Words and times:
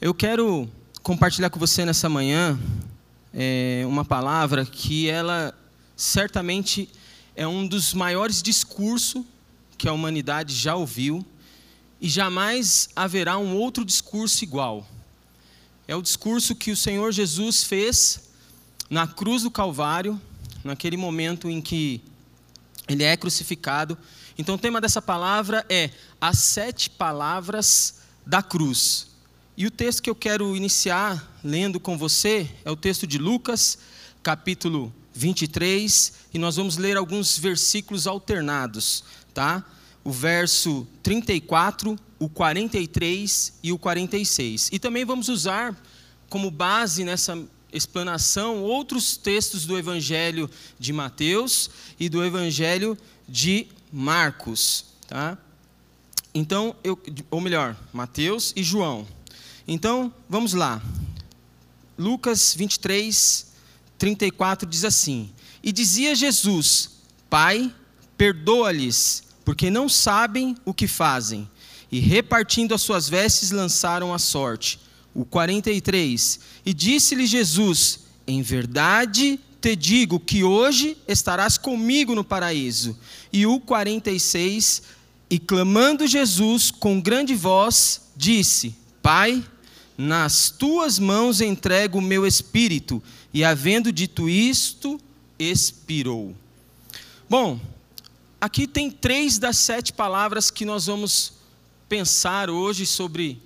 Eu 0.00 0.14
quero 0.14 0.70
compartilhar 1.02 1.50
com 1.50 1.58
você 1.58 1.84
nessa 1.84 2.08
manhã 2.08 2.56
é, 3.34 3.82
uma 3.84 4.04
palavra 4.04 4.64
que 4.64 5.10
ela 5.10 5.52
certamente 5.96 6.88
é 7.34 7.48
um 7.48 7.66
dos 7.66 7.94
maiores 7.94 8.40
discursos 8.40 9.24
que 9.76 9.88
a 9.88 9.92
humanidade 9.92 10.54
já 10.54 10.76
ouviu 10.76 11.26
e 12.00 12.08
jamais 12.08 12.88
haverá 12.94 13.38
um 13.38 13.56
outro 13.56 13.84
discurso 13.84 14.44
igual. 14.44 14.86
É 15.88 15.96
o 15.96 16.02
discurso 16.02 16.54
que 16.54 16.70
o 16.70 16.76
Senhor 16.76 17.10
Jesus 17.10 17.64
fez 17.64 18.20
na 18.88 19.04
cruz 19.04 19.42
do 19.42 19.50
Calvário, 19.50 20.20
naquele 20.62 20.96
momento 20.96 21.50
em 21.50 21.60
que 21.60 22.00
ele 22.86 23.02
é 23.02 23.16
crucificado. 23.16 23.98
Então 24.38 24.54
o 24.54 24.58
tema 24.58 24.80
dessa 24.80 25.02
palavra 25.02 25.66
é 25.68 25.90
as 26.20 26.38
sete 26.38 26.88
palavras 26.88 27.96
da 28.24 28.44
cruz. 28.44 29.07
E 29.58 29.66
o 29.66 29.72
texto 29.72 30.04
que 30.04 30.08
eu 30.08 30.14
quero 30.14 30.54
iniciar 30.54 31.36
lendo 31.42 31.80
com 31.80 31.98
você 31.98 32.48
é 32.64 32.70
o 32.70 32.76
texto 32.76 33.08
de 33.08 33.18
Lucas, 33.18 33.76
capítulo 34.22 34.94
23, 35.12 36.12
e 36.32 36.38
nós 36.38 36.54
vamos 36.54 36.76
ler 36.76 36.96
alguns 36.96 37.36
versículos 37.36 38.06
alternados, 38.06 39.02
tá? 39.34 39.64
O 40.04 40.12
verso 40.12 40.86
34, 41.02 41.98
o 42.20 42.28
43 42.28 43.54
e 43.60 43.72
o 43.72 43.78
46. 43.80 44.68
E 44.70 44.78
também 44.78 45.04
vamos 45.04 45.28
usar 45.28 45.76
como 46.28 46.52
base 46.52 47.02
nessa 47.02 47.36
explanação 47.72 48.62
outros 48.62 49.16
textos 49.16 49.66
do 49.66 49.76
Evangelho 49.76 50.48
de 50.78 50.92
Mateus 50.92 51.68
e 51.98 52.08
do 52.08 52.24
Evangelho 52.24 52.96
de 53.28 53.66
Marcos, 53.92 54.84
tá? 55.08 55.36
Então, 56.32 56.76
eu, 56.84 56.96
ou 57.28 57.40
melhor, 57.40 57.76
Mateus 57.92 58.52
e 58.54 58.62
João. 58.62 59.17
Então, 59.70 60.10
vamos 60.26 60.54
lá. 60.54 60.82
Lucas 61.98 62.54
23, 62.56 63.48
34 63.98 64.66
diz 64.66 64.82
assim: 64.82 65.30
E 65.62 65.70
dizia 65.70 66.14
Jesus: 66.14 66.92
Pai, 67.28 67.70
perdoa-lhes, 68.16 69.24
porque 69.44 69.68
não 69.68 69.86
sabem 69.86 70.56
o 70.64 70.72
que 70.72 70.86
fazem. 70.86 71.46
E 71.92 72.00
repartindo 72.00 72.74
as 72.74 72.80
suas 72.80 73.10
vestes, 73.10 73.50
lançaram 73.50 74.14
a 74.14 74.18
sorte. 74.18 74.80
O 75.14 75.26
43. 75.26 76.40
E 76.64 76.72
disse-lhe 76.72 77.26
Jesus: 77.26 78.00
Em 78.26 78.40
verdade 78.40 79.38
te 79.60 79.76
digo 79.76 80.18
que 80.18 80.44
hoje 80.44 80.96
estarás 81.06 81.58
comigo 81.58 82.14
no 82.14 82.24
paraíso. 82.24 82.98
E 83.30 83.44
o 83.44 83.60
46. 83.60 84.82
E 85.30 85.38
clamando 85.38 86.06
Jesus 86.06 86.70
com 86.70 87.02
grande 87.02 87.34
voz, 87.34 88.00
disse: 88.16 88.74
Pai, 89.02 89.44
nas 89.98 90.48
tuas 90.48 91.00
mãos 91.00 91.40
entrego 91.40 91.98
o 91.98 92.02
meu 92.02 92.24
espírito. 92.24 93.02
E 93.34 93.42
havendo 93.42 93.92
dito 93.92 94.28
isto, 94.28 95.00
expirou. 95.36 96.36
Bom, 97.28 97.60
aqui 98.40 98.68
tem 98.68 98.92
três 98.92 99.38
das 99.38 99.58
sete 99.58 99.92
palavras 99.92 100.52
que 100.52 100.64
nós 100.64 100.86
vamos 100.86 101.32
pensar 101.88 102.48
hoje 102.48 102.86
sobre 102.86 103.42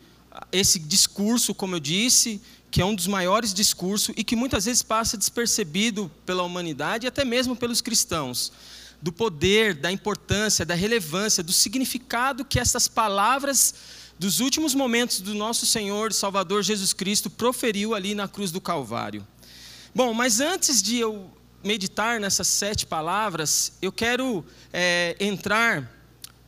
esse 0.53 0.79
discurso, 0.79 1.55
como 1.55 1.77
eu 1.77 1.81
disse, 1.81 2.39
que 2.71 2.83
é 2.83 2.85
um 2.85 2.95
dos 2.95 3.07
maiores 3.07 3.55
discursos 3.55 4.15
e 4.17 4.23
que 4.23 4.37
muitas 4.37 4.67
vezes 4.67 4.83
passa 4.83 5.17
despercebido 5.17 6.11
pela 6.27 6.43
humanidade 6.43 7.07
e 7.07 7.09
até 7.09 7.25
mesmo 7.25 7.57
pelos 7.57 7.81
cristãos. 7.81 8.53
Do 9.01 9.11
poder, 9.11 9.75
da 9.75 9.91
importância, 9.91 10.67
da 10.67 10.75
relevância, 10.75 11.43
do 11.43 11.53
significado 11.53 12.45
que 12.45 12.61
essas 12.61 12.89
palavras 12.89 13.75
dos 14.19 14.41
últimos 14.41 14.75
momentos 14.75 15.21
do 15.21 15.35
nosso 15.35 15.67
Senhor 15.67 16.13
Salvador 16.13 16.63
Jesus 16.63 16.93
Cristo 16.93 17.29
proferiu 17.29 17.95
ali 17.95 18.15
na 18.15 18.29
cruz 18.29 18.51
do 18.51 18.61
Calvário. 18.61 19.27
Bom, 19.95 20.15
mas 20.15 20.41
antes 20.41 20.83
de 20.83 20.99
eu 20.99 21.31
meditar 21.63 22.19
nessas 22.19 22.49
sete 22.49 22.87
palavras, 22.87 23.73
eu 23.81 23.93
quero 23.93 24.45
é, 24.73 25.17
entrar 25.21 25.91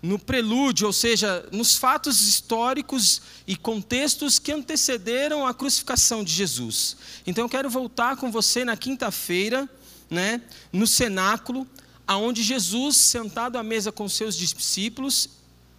no 0.05 0.19
prelúdio, 0.19 0.87
ou 0.87 0.93
seja, 0.93 1.49
nos 1.51 1.77
fatos 1.77 2.21
históricos 2.21 3.23
e 3.47 3.57
contextos 3.57 4.39
que 4.39 4.53
antecederam 4.53 5.47
a 5.47 5.55
crucificação 5.55 6.23
de 6.23 6.31
Jesus. 6.31 6.97
Então 7.27 7.45
eu 7.45 7.49
quero 7.49 7.71
voltar 7.71 8.17
com 8.17 8.31
você 8.31 8.67
na 8.67 8.77
quinta-feira, 8.77 9.69
né, 10.11 10.43
no 10.71 10.87
cenáculo, 10.87 11.67
aonde 12.07 12.43
Jesus, 12.43 12.97
sentado 12.99 13.57
à 13.57 13.63
mesa 13.63 13.91
com 13.91 14.07
seus 14.07 14.37
discípulos, 14.37 15.31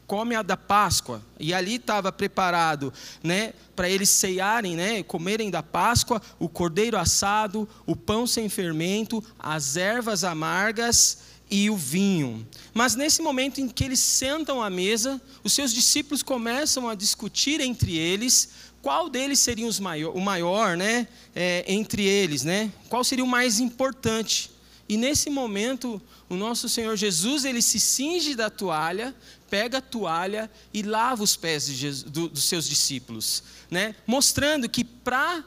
come 0.08 0.36
a 0.36 0.42
da 0.42 0.56
Páscoa, 0.56 1.22
e 1.40 1.54
ali 1.54 1.76
estava 1.76 2.12
preparado, 2.12 2.94
né, 3.24 3.54
para 3.76 3.90
eles 3.90 4.10
ceiarem, 4.10 4.76
né, 4.76 5.04
comerem 5.04 5.50
da 5.50 5.64
Páscoa, 5.64 6.22
o 6.40 6.48
cordeiro 6.48 6.98
assado, 6.98 7.68
o 7.86 7.96
pão 7.96 8.28
sem 8.28 8.48
fermento, 8.48 9.24
as 9.40 9.76
ervas 9.76 10.24
amargas 10.24 11.20
e 11.50 11.70
o 11.70 11.76
vinho. 11.76 12.48
Mas 12.74 12.96
nesse 12.96 13.22
momento 13.22 13.60
em 13.60 13.68
que 13.68 13.84
eles 13.84 14.00
sentam 14.00 14.62
à 14.62 14.70
mesa, 14.70 15.22
os 15.44 15.54
seus 15.54 15.74
discípulos 15.74 16.22
começam 16.22 16.88
a 16.88 16.96
discutir 16.96 17.60
entre 17.60 17.98
eles 17.98 18.50
qual 18.82 19.10
deles 19.10 19.40
seria 19.40 19.68
maior, 19.82 20.16
o 20.16 20.22
maior, 20.22 20.78
né, 20.78 21.08
é, 21.36 21.66
entre 21.68 22.04
eles, 22.04 22.44
né, 22.44 22.72
qual 22.88 23.04
seria 23.04 23.24
o 23.24 23.28
mais 23.28 23.60
importante. 23.60 24.52
E 24.88 24.98
nesse 24.98 25.32
momento, 25.32 26.00
o 26.30 26.36
nosso 26.36 26.70
Senhor 26.70 26.96
Jesus, 26.96 27.44
ele 27.44 27.62
se 27.62 27.80
cinge 27.80 28.36
da 28.36 28.52
toalha, 28.52 29.16
pega 29.56 29.78
a 29.78 29.82
toalha 29.82 30.52
e 30.74 30.82
lava 30.82 31.24
os 31.24 31.38
pés 31.38 31.66
Jesus, 31.68 32.04
do, 32.04 32.28
dos 32.28 32.44
seus 32.44 32.68
discípulos, 32.68 33.42
né? 33.72 33.96
mostrando 34.06 34.68
que 34.68 34.84
para 34.84 35.46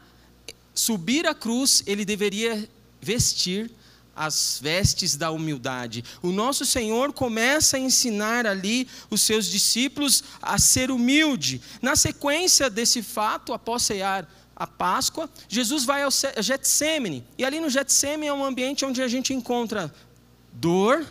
subir 0.74 1.26
a 1.26 1.34
cruz 1.34 1.82
ele 1.86 2.06
deveria 2.06 2.66
vestir 3.02 3.70
as 4.16 4.60
vestes 4.62 5.14
da 5.14 5.30
humildade. 5.30 6.02
O 6.22 6.32
nosso 6.32 6.64
Senhor 6.64 7.12
começa 7.12 7.76
a 7.76 7.80
ensinar 7.80 8.46
ali 8.46 8.88
os 9.10 9.20
seus 9.20 9.44
discípulos 9.44 10.24
a 10.40 10.58
ser 10.58 10.90
humilde. 10.90 11.60
Na 11.82 11.94
sequência 11.94 12.70
desse 12.70 13.02
fato, 13.02 13.52
após 13.52 13.82
cear 13.82 14.26
a 14.56 14.66
Páscoa, 14.66 15.28
Jesus 15.50 15.84
vai 15.84 16.02
ao 16.02 16.10
Getsemane. 16.10 17.22
E 17.36 17.44
ali 17.44 17.60
no 17.60 17.68
Getsemane 17.68 18.28
é 18.28 18.32
um 18.32 18.42
ambiente 18.42 18.86
onde 18.86 19.02
a 19.02 19.06
gente 19.06 19.34
encontra 19.34 19.94
dor, 20.50 21.06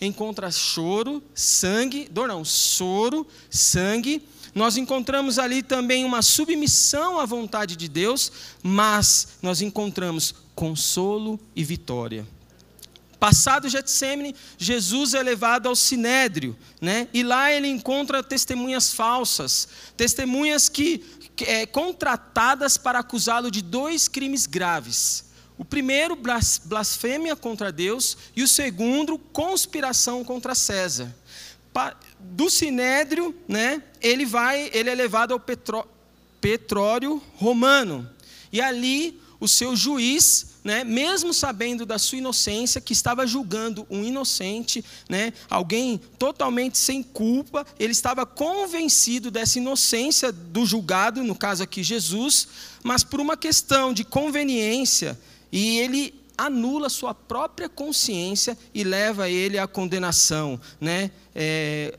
encontra 0.00 0.50
choro, 0.50 1.22
sangue, 1.34 2.08
dor 2.10 2.28
não, 2.28 2.44
soro, 2.44 3.26
sangue. 3.50 4.26
Nós 4.54 4.76
encontramos 4.76 5.38
ali 5.38 5.62
também 5.62 6.04
uma 6.04 6.22
submissão 6.22 7.18
à 7.18 7.26
vontade 7.26 7.76
de 7.76 7.88
Deus, 7.88 8.30
mas 8.62 9.28
nós 9.42 9.60
encontramos 9.60 10.34
consolo 10.54 11.40
e 11.56 11.64
vitória. 11.64 12.26
Passado 13.18 13.68
Getsemane, 13.68 14.36
Jesus 14.58 15.14
é 15.14 15.22
levado 15.22 15.66
ao 15.66 15.74
Sinédrio, 15.74 16.56
né? 16.80 17.08
e 17.12 17.22
lá 17.22 17.50
ele 17.50 17.68
encontra 17.68 18.22
testemunhas 18.22 18.92
falsas, 18.92 19.66
testemunhas 19.96 20.68
que 20.68 21.02
é, 21.46 21.64
contratadas 21.64 22.76
para 22.76 22.98
acusá-lo 22.98 23.50
de 23.50 23.62
dois 23.62 24.08
crimes 24.08 24.46
graves. 24.46 25.23
O 25.56 25.64
primeiro, 25.64 26.18
blasfêmia 26.64 27.36
contra 27.36 27.70
Deus, 27.70 28.16
e 28.34 28.42
o 28.42 28.48
segundo, 28.48 29.18
conspiração 29.18 30.24
contra 30.24 30.54
César. 30.54 31.14
Do 32.18 32.50
sinédrio, 32.50 33.34
né, 33.46 33.82
ele 34.00 34.24
vai, 34.24 34.70
ele 34.72 34.90
é 34.90 34.94
levado 34.94 35.32
ao 35.32 35.40
petró, 35.40 35.86
petróleo 36.40 37.22
romano. 37.36 38.08
E 38.52 38.60
ali 38.60 39.20
o 39.40 39.48
seu 39.48 39.76
juiz, 39.76 40.54
né, 40.64 40.82
mesmo 40.82 41.34
sabendo 41.34 41.84
da 41.84 41.98
sua 41.98 42.18
inocência, 42.18 42.80
que 42.80 42.92
estava 42.92 43.26
julgando 43.26 43.86
um 43.90 44.02
inocente, 44.02 44.84
né, 45.08 45.32
alguém 45.50 46.00
totalmente 46.18 46.78
sem 46.78 47.02
culpa, 47.02 47.66
ele 47.78 47.92
estava 47.92 48.24
convencido 48.24 49.30
dessa 49.30 49.58
inocência 49.58 50.32
do 50.32 50.64
julgado, 50.64 51.22
no 51.22 51.34
caso 51.34 51.62
aqui 51.62 51.82
Jesus, 51.82 52.48
mas 52.82 53.04
por 53.04 53.20
uma 53.20 53.36
questão 53.36 53.92
de 53.92 54.04
conveniência, 54.04 55.18
e 55.54 55.78
ele 55.78 56.12
anula 56.36 56.88
sua 56.88 57.14
própria 57.14 57.68
consciência 57.68 58.58
e 58.74 58.82
leva 58.82 59.30
ele 59.30 59.56
à 59.56 59.68
condenação, 59.68 60.60
né? 60.80 61.12
É, 61.32 61.96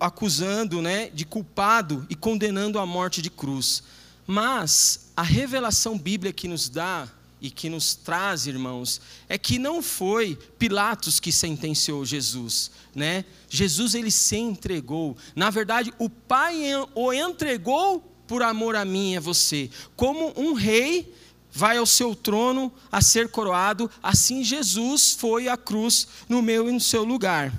acusando 0.00 0.80
né, 0.80 1.10
de 1.10 1.26
culpado 1.26 2.06
e 2.08 2.14
condenando 2.14 2.78
à 2.78 2.86
morte 2.86 3.20
de 3.20 3.28
cruz. 3.28 3.82
Mas 4.26 5.10
a 5.14 5.22
revelação 5.22 5.98
bíblica 5.98 6.32
que 6.32 6.48
nos 6.48 6.70
dá 6.70 7.06
e 7.42 7.50
que 7.50 7.68
nos 7.68 7.94
traz, 7.94 8.46
irmãos, 8.46 9.02
é 9.28 9.36
que 9.36 9.58
não 9.58 9.82
foi 9.82 10.38
Pilatos 10.58 11.20
que 11.20 11.30
sentenciou 11.30 12.06
Jesus, 12.06 12.70
né? 12.94 13.26
Jesus 13.50 13.94
ele 13.94 14.10
se 14.10 14.36
entregou. 14.36 15.14
Na 15.36 15.50
verdade, 15.50 15.92
o 15.98 16.08
Pai 16.08 16.62
o 16.94 17.12
entregou 17.12 18.00
por 18.26 18.42
amor 18.42 18.74
a 18.74 18.84
mim 18.86 19.12
e 19.12 19.16
a 19.18 19.20
você, 19.20 19.68
como 19.94 20.32
um 20.38 20.54
rei 20.54 21.12
vai 21.54 21.78
ao 21.78 21.86
seu 21.86 22.16
trono 22.16 22.72
a 22.90 23.00
ser 23.00 23.28
coroado, 23.28 23.88
assim 24.02 24.42
Jesus 24.42 25.12
foi 25.12 25.48
à 25.48 25.56
cruz 25.56 26.08
no 26.28 26.42
meu 26.42 26.68
e 26.68 26.72
no 26.72 26.80
seu 26.80 27.04
lugar. 27.04 27.52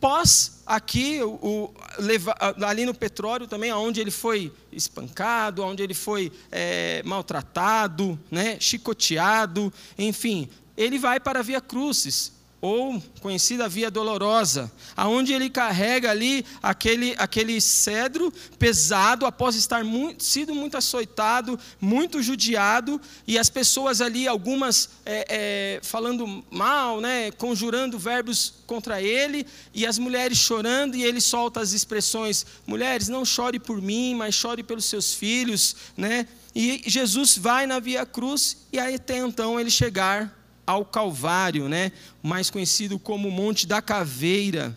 Pós 0.00 0.62
aqui, 0.64 1.22
o, 1.22 1.28
o, 1.42 1.74
ali 2.64 2.86
no 2.86 2.94
petróleo 2.94 3.46
também, 3.46 3.70
onde 3.70 4.00
ele 4.00 4.10
foi 4.10 4.50
espancado, 4.72 5.62
onde 5.62 5.82
ele 5.82 5.92
foi 5.92 6.32
é, 6.50 7.02
maltratado, 7.02 8.18
né, 8.30 8.58
chicoteado, 8.58 9.70
enfim, 9.98 10.48
ele 10.74 10.98
vai 10.98 11.20
para 11.20 11.40
a 11.40 11.42
Via 11.42 11.60
Crucis, 11.60 12.32
ou 12.60 13.02
conhecida 13.20 13.68
via 13.68 13.90
dolorosa, 13.90 14.70
aonde 14.94 15.32
ele 15.32 15.48
carrega 15.48 16.10
ali 16.10 16.44
aquele, 16.62 17.14
aquele 17.16 17.60
cedro 17.60 18.32
pesado 18.58 19.24
após 19.24 19.54
estar 19.54 19.82
muito, 19.82 20.22
sido 20.22 20.54
muito 20.54 20.76
açoitado, 20.76 21.58
muito 21.80 22.22
judiado, 22.22 23.00
e 23.26 23.38
as 23.38 23.48
pessoas 23.48 24.00
ali, 24.00 24.28
algumas 24.28 24.90
é, 25.06 25.26
é, 25.28 25.80
falando 25.82 26.44
mal, 26.50 27.00
né, 27.00 27.30
conjurando 27.32 27.98
verbos 27.98 28.54
contra 28.66 29.00
ele, 29.00 29.46
e 29.72 29.86
as 29.86 29.98
mulheres 29.98 30.36
chorando, 30.36 30.96
e 30.96 31.02
ele 31.02 31.20
solta 31.20 31.60
as 31.60 31.72
expressões: 31.72 32.44
mulheres, 32.66 33.08
não 33.08 33.24
chore 33.24 33.58
por 33.58 33.80
mim, 33.80 34.14
mas 34.14 34.34
chore 34.34 34.62
pelos 34.62 34.84
seus 34.84 35.14
filhos, 35.14 35.76
né? 35.96 36.26
E 36.54 36.82
Jesus 36.84 37.38
vai 37.38 37.66
na 37.66 37.78
via 37.78 38.04
cruz, 38.04 38.56
e 38.72 38.78
aí 38.78 38.96
até 38.96 39.18
então 39.18 39.58
ele 39.58 39.70
chegar 39.70 40.39
ao 40.70 40.84
Calvário, 40.84 41.68
né? 41.68 41.90
mais 42.22 42.48
conhecido 42.48 42.96
como 42.96 43.30
Monte 43.30 43.66
da 43.66 43.82
Caveira. 43.82 44.76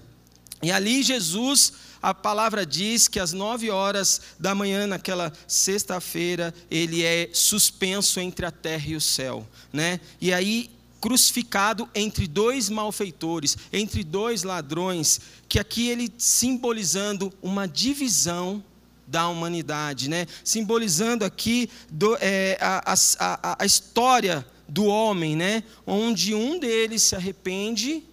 E 0.61 0.71
ali 0.71 1.03
Jesus, 1.03 1.73
a 2.01 2.15
palavra 2.15 2.65
diz 2.65 3.07
que 3.07 3.19
às 3.19 3.31
nove 3.31 3.69
horas 3.69 4.21
da 4.39 4.55
manhã, 4.55 4.87
naquela 4.87 5.31
sexta-feira, 5.47 6.53
ele 6.71 7.03
é 7.03 7.29
suspenso 7.31 8.19
entre 8.19 8.43
a 8.43 8.51
terra 8.51 8.87
e 8.87 8.95
o 8.95 9.01
céu. 9.01 9.47
Né? 9.71 9.99
E 10.19 10.33
aí, 10.33 10.71
crucificado 10.99 11.87
entre 11.93 12.27
dois 12.27 12.69
malfeitores, 12.69 13.55
entre 13.71 14.03
dois 14.03 14.41
ladrões, 14.41 15.21
que 15.47 15.59
aqui 15.59 15.89
ele 15.89 16.11
simbolizando 16.17 17.31
uma 17.39 17.67
divisão 17.67 18.63
da 19.05 19.27
humanidade, 19.27 20.09
né? 20.09 20.25
simbolizando 20.43 21.23
aqui 21.23 21.69
do, 21.91 22.17
é, 22.19 22.57
a, 22.59 22.95
a, 23.19 23.55
a 23.59 23.65
história 23.65 24.43
do 24.73 24.85
homem, 24.85 25.35
né? 25.35 25.63
Onde 25.85 26.33
um 26.33 26.59
deles 26.59 27.03
se 27.03 27.15
arrepende, 27.15 28.03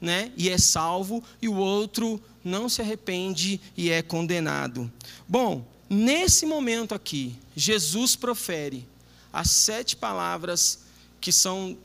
né? 0.00 0.32
E 0.36 0.50
é 0.50 0.58
salvo 0.58 1.22
e 1.40 1.48
o 1.48 1.54
outro 1.54 2.20
não 2.42 2.68
se 2.68 2.82
arrepende 2.82 3.60
e 3.76 3.88
é 3.88 4.02
condenado. 4.02 4.90
Bom, 5.28 5.64
nesse 5.88 6.44
momento 6.44 6.92
aqui, 6.92 7.36
Jesus 7.54 8.16
profere 8.16 8.84
as 9.32 9.48
sete 9.50 9.94
palavras 9.94 10.80
que 11.20 11.30
são 11.30 11.78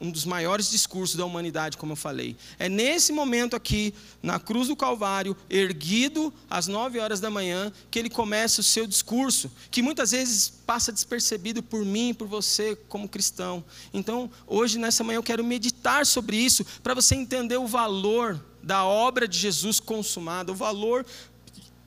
um 0.00 0.10
dos 0.10 0.24
maiores 0.24 0.70
discursos 0.70 1.16
da 1.16 1.24
humanidade, 1.24 1.76
como 1.76 1.92
eu 1.92 1.96
falei. 1.96 2.36
É 2.58 2.68
nesse 2.68 3.12
momento 3.12 3.56
aqui, 3.56 3.92
na 4.22 4.38
cruz 4.38 4.68
do 4.68 4.76
Calvário, 4.76 5.36
erguido 5.50 6.32
às 6.48 6.66
nove 6.66 6.98
horas 6.98 7.20
da 7.20 7.30
manhã, 7.30 7.72
que 7.90 7.98
ele 7.98 8.08
começa 8.08 8.60
o 8.60 8.64
seu 8.64 8.86
discurso, 8.86 9.50
que 9.70 9.82
muitas 9.82 10.12
vezes 10.12 10.48
passa 10.48 10.92
despercebido 10.92 11.62
por 11.62 11.84
mim, 11.84 12.14
por 12.14 12.28
você, 12.28 12.76
como 12.88 13.08
cristão. 13.08 13.64
Então, 13.92 14.30
hoje, 14.46 14.78
nessa 14.78 15.02
manhã, 15.02 15.16
eu 15.16 15.22
quero 15.22 15.42
meditar 15.42 16.06
sobre 16.06 16.36
isso, 16.36 16.64
para 16.82 16.94
você 16.94 17.14
entender 17.14 17.56
o 17.56 17.66
valor 17.66 18.42
da 18.62 18.84
obra 18.84 19.26
de 19.26 19.38
Jesus 19.38 19.80
consumada, 19.80 20.52
o 20.52 20.54
valor 20.54 21.04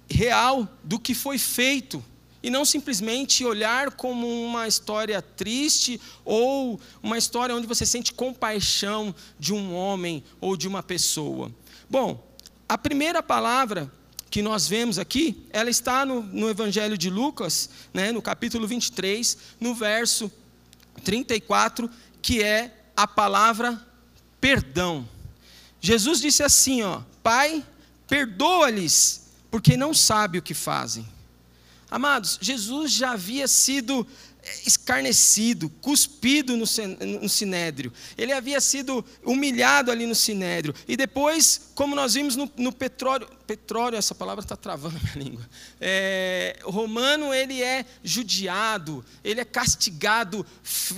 real 0.09 0.67
do 0.83 0.99
que 0.99 1.13
foi 1.13 1.37
feito 1.37 2.03
e 2.43 2.49
não 2.49 2.65
simplesmente 2.65 3.45
olhar 3.45 3.91
como 3.91 4.27
uma 4.27 4.67
história 4.67 5.21
triste 5.21 5.99
ou 6.25 6.79
uma 7.01 7.17
história 7.17 7.55
onde 7.55 7.67
você 7.67 7.85
sente 7.85 8.13
compaixão 8.13 9.13
de 9.39 9.53
um 9.53 9.75
homem 9.75 10.23
ou 10.39 10.57
de 10.57 10.67
uma 10.67 10.81
pessoa. 10.81 11.51
Bom, 11.89 12.25
a 12.67 12.77
primeira 12.77 13.21
palavra 13.21 13.91
que 14.29 14.41
nós 14.41 14.65
vemos 14.65 14.97
aqui, 14.97 15.45
ela 15.51 15.69
está 15.69 16.05
no, 16.05 16.23
no 16.23 16.49
Evangelho 16.49 16.97
de 16.97 17.09
Lucas, 17.09 17.69
né, 17.93 18.13
no 18.13 18.21
capítulo 18.21 18.65
23, 18.65 19.37
no 19.59 19.75
verso 19.75 20.31
34, 21.03 21.89
que 22.21 22.41
é 22.41 22.85
a 22.95 23.05
palavra 23.05 23.85
perdão. 24.39 25.07
Jesus 25.81 26.21
disse 26.21 26.43
assim, 26.43 26.81
ó, 26.81 27.01
Pai, 27.21 27.63
perdoa-lhes, 28.07 29.29
porque 29.51 29.75
não 29.75 29.93
sabe 29.93 30.37
o 30.37 30.41
que 30.41 30.53
fazem. 30.53 31.05
Amados, 31.91 32.39
Jesus 32.41 32.93
já 32.93 33.11
havia 33.11 33.49
sido 33.49 34.07
eh, 34.41 34.59
escarnecido, 34.65 35.69
cuspido 35.81 36.55
no, 36.55 36.65
sinédrio. 37.27 37.91
Ele 38.17 38.31
havia 38.31 38.61
sido 38.61 39.03
humilhado 39.25 39.91
ali 39.91 40.05
no 40.05 40.15
sinédrio. 40.15 40.73
E 40.87 40.95
depois, 40.95 41.69
como 41.75 41.93
nós 41.93 42.13
vimos 42.13 42.37
no, 42.37 42.49
no 42.55 42.71
petróleo, 42.71 43.27
petróleo, 43.45 43.97
essa 43.97 44.15
palavra 44.15 44.41
está 44.41 44.55
travando 44.55 44.95
a 44.95 44.99
minha 45.01 45.29
língua. 45.29 45.49
É, 45.81 46.57
o 46.63 46.71
romano, 46.71 47.33
ele 47.33 47.61
é 47.61 47.85
judiado, 48.01 49.03
ele 49.21 49.41
é 49.41 49.45
castigado 49.45 50.45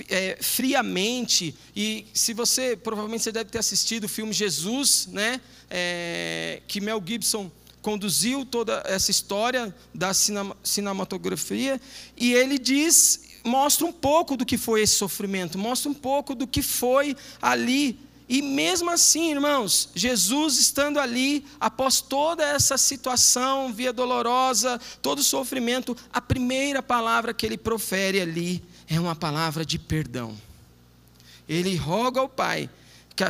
é, 0.08 0.38
friamente. 0.40 1.56
E 1.74 2.06
se 2.14 2.32
você, 2.32 2.76
provavelmente 2.76 3.24
você 3.24 3.32
deve 3.32 3.50
ter 3.50 3.58
assistido 3.58 4.04
o 4.04 4.08
filme 4.08 4.32
Jesus, 4.32 5.08
né? 5.08 5.40
É, 5.68 6.62
que 6.68 6.80
Mel 6.80 7.02
Gibson 7.04 7.50
conduziu 7.84 8.46
toda 8.46 8.82
essa 8.86 9.10
história 9.10 9.72
da 9.94 10.10
cinematografia, 10.62 11.78
e 12.16 12.32
ele 12.32 12.58
diz, 12.58 13.20
mostra 13.44 13.84
um 13.84 13.92
pouco 13.92 14.38
do 14.38 14.46
que 14.46 14.56
foi 14.56 14.80
esse 14.80 14.94
sofrimento, 14.94 15.58
mostra 15.58 15.90
um 15.90 15.94
pouco 15.94 16.34
do 16.34 16.46
que 16.46 16.62
foi 16.62 17.14
ali. 17.42 18.00
E 18.26 18.40
mesmo 18.40 18.90
assim, 18.90 19.32
irmãos, 19.32 19.90
Jesus 19.94 20.58
estando 20.58 20.98
ali, 20.98 21.44
após 21.60 22.00
toda 22.00 22.42
essa 22.42 22.78
situação, 22.78 23.70
via 23.70 23.92
dolorosa, 23.92 24.80
todo 25.02 25.18
o 25.18 25.22
sofrimento, 25.22 25.94
a 26.10 26.22
primeira 26.22 26.82
palavra 26.82 27.34
que 27.34 27.44
ele 27.44 27.58
profere 27.58 28.18
ali 28.18 28.64
é 28.88 28.98
uma 28.98 29.14
palavra 29.14 29.62
de 29.62 29.78
perdão. 29.78 30.34
Ele 31.46 31.76
roga 31.76 32.18
ao 32.18 32.30
Pai 32.30 32.70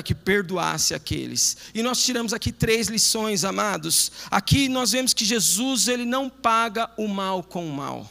que 0.03 0.15
perdoasse 0.15 0.95
aqueles. 0.95 1.57
E 1.75 1.83
nós 1.83 2.03
tiramos 2.03 2.33
aqui 2.33 2.51
três 2.51 2.89
lições, 2.89 3.45
amados. 3.45 4.11
Aqui 4.31 4.69
nós 4.69 4.93
vemos 4.93 5.13
que 5.13 5.25
Jesus 5.25 5.89
ele 5.89 6.05
não 6.05 6.31
paga 6.31 6.91
o 6.97 7.07
mal 7.07 7.43
com 7.43 7.69
o 7.69 7.73
mal. 7.73 8.11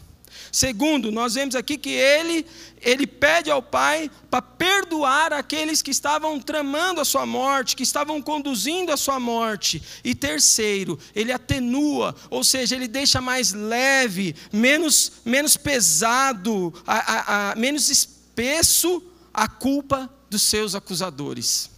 Segundo, 0.51 1.11
nós 1.11 1.33
vemos 1.33 1.55
aqui 1.55 1.77
que 1.77 1.89
ele 1.89 2.45
ele 2.79 3.07
pede 3.07 3.49
ao 3.49 3.61
Pai 3.61 4.11
para 4.29 4.41
perdoar 4.41 5.33
aqueles 5.33 5.81
que 5.81 5.89
estavam 5.89 6.39
tramando 6.39 7.01
a 7.01 7.05
sua 7.05 7.25
morte, 7.25 7.75
que 7.75 7.81
estavam 7.81 8.21
conduzindo 8.21 8.91
a 8.91 8.97
sua 8.97 9.19
morte. 9.19 9.81
E 10.03 10.13
terceiro, 10.13 10.99
ele 11.15 11.31
atenua, 11.31 12.15
ou 12.29 12.43
seja, 12.43 12.75
ele 12.75 12.87
deixa 12.87 13.19
mais 13.19 13.51
leve, 13.51 14.35
menos 14.51 15.13
menos 15.25 15.57
pesado, 15.57 16.71
a, 16.85 16.97
a, 16.97 17.51
a, 17.51 17.55
menos 17.55 17.89
espesso 17.89 19.01
a 19.33 19.47
culpa 19.47 20.12
dos 20.33 20.41
seus 20.41 20.73
acusadores. 20.73 21.69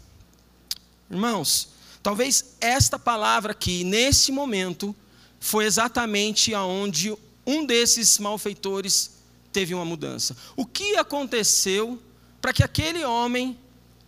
Irmãos, 1.12 1.69
talvez 2.01 2.55
esta 2.62 2.97
palavra 2.97 3.51
aqui, 3.51 3.83
nesse 3.83 4.31
momento, 4.31 4.95
foi 5.39 5.65
exatamente 5.65 6.53
aonde 6.53 7.13
um 7.45 7.65
desses 7.65 8.17
malfeitores 8.17 9.12
teve 9.51 9.74
uma 9.74 9.85
mudança. 9.85 10.35
O 10.55 10.65
que 10.65 10.95
aconteceu 10.95 12.01
para 12.41 12.53
que 12.53 12.63
aquele 12.63 13.03
homem, 13.03 13.59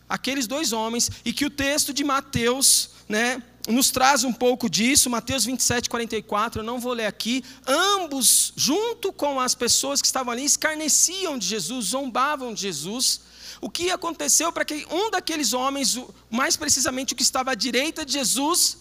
aqueles 0.07 0.47
dois 0.47 0.71
homens, 0.71 1.11
e 1.25 1.33
que 1.33 1.45
o 1.45 1.49
texto 1.49 1.93
de 1.93 2.05
Mateus, 2.05 2.91
né, 3.09 3.43
nos 3.67 3.91
traz 3.91 4.23
um 4.23 4.31
pouco 4.31 4.69
disso, 4.69 5.09
Mateus 5.09 5.43
27, 5.43 5.89
44, 5.89 6.61
eu 6.61 6.65
não 6.65 6.79
vou 6.79 6.93
ler 6.93 7.05
aqui. 7.05 7.43
Ambos, 7.67 8.53
junto 8.55 9.11
com 9.11 9.41
as 9.41 9.53
pessoas 9.53 10.01
que 10.01 10.07
estavam 10.07 10.31
ali, 10.31 10.45
escarneciam 10.45 11.37
de 11.37 11.45
Jesus, 11.45 11.87
zombavam 11.87 12.53
de 12.53 12.61
Jesus. 12.61 13.27
O 13.59 13.69
que 13.69 13.89
aconteceu 13.91 14.51
para 14.51 14.65
que 14.65 14.85
um 14.91 15.09
daqueles 15.09 15.53
homens, 15.53 15.99
mais 16.29 16.55
precisamente 16.55 17.13
o 17.13 17.15
que 17.15 17.23
estava 17.23 17.51
à 17.51 17.55
direita 17.55 18.05
de 18.05 18.13
Jesus, 18.13 18.77